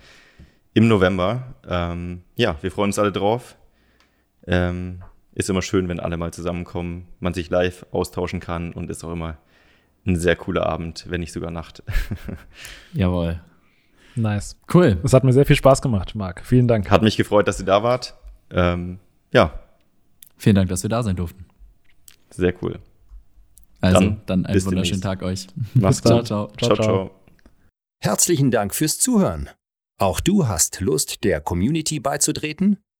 [0.74, 1.56] im November.
[1.68, 3.56] Ähm, ja, wir freuen uns alle drauf.
[4.47, 5.01] Ähm,
[5.34, 9.12] ist immer schön, wenn alle mal zusammenkommen, man sich live austauschen kann und ist auch
[9.14, 9.38] immer
[10.06, 11.84] ein sehr cooler Abend, wenn nicht sogar Nacht.
[12.93, 13.41] Jawohl.
[14.16, 14.58] Nice.
[14.74, 14.97] Cool.
[15.03, 16.45] Es hat mir sehr viel Spaß gemacht, Marc.
[16.45, 16.89] Vielen Dank.
[16.89, 18.16] Hat mich gefreut, dass ihr da wart.
[18.51, 18.99] Ähm,
[19.32, 19.60] ja,
[20.38, 21.45] Vielen Dank, dass wir da sein durften.
[22.30, 22.80] sehr cool.
[23.82, 25.22] Also, Dann dann, einen bis wunderschönen demnächst.
[25.22, 25.47] Tag euch.
[25.74, 26.28] Mach's ciao, gut.
[26.28, 26.51] ciao.
[26.58, 27.12] Ciao, ciao.
[28.01, 29.49] Herzlichen Dank fürs Zuhören.
[29.97, 32.78] Auch du hast Lust, der Community beizutreten?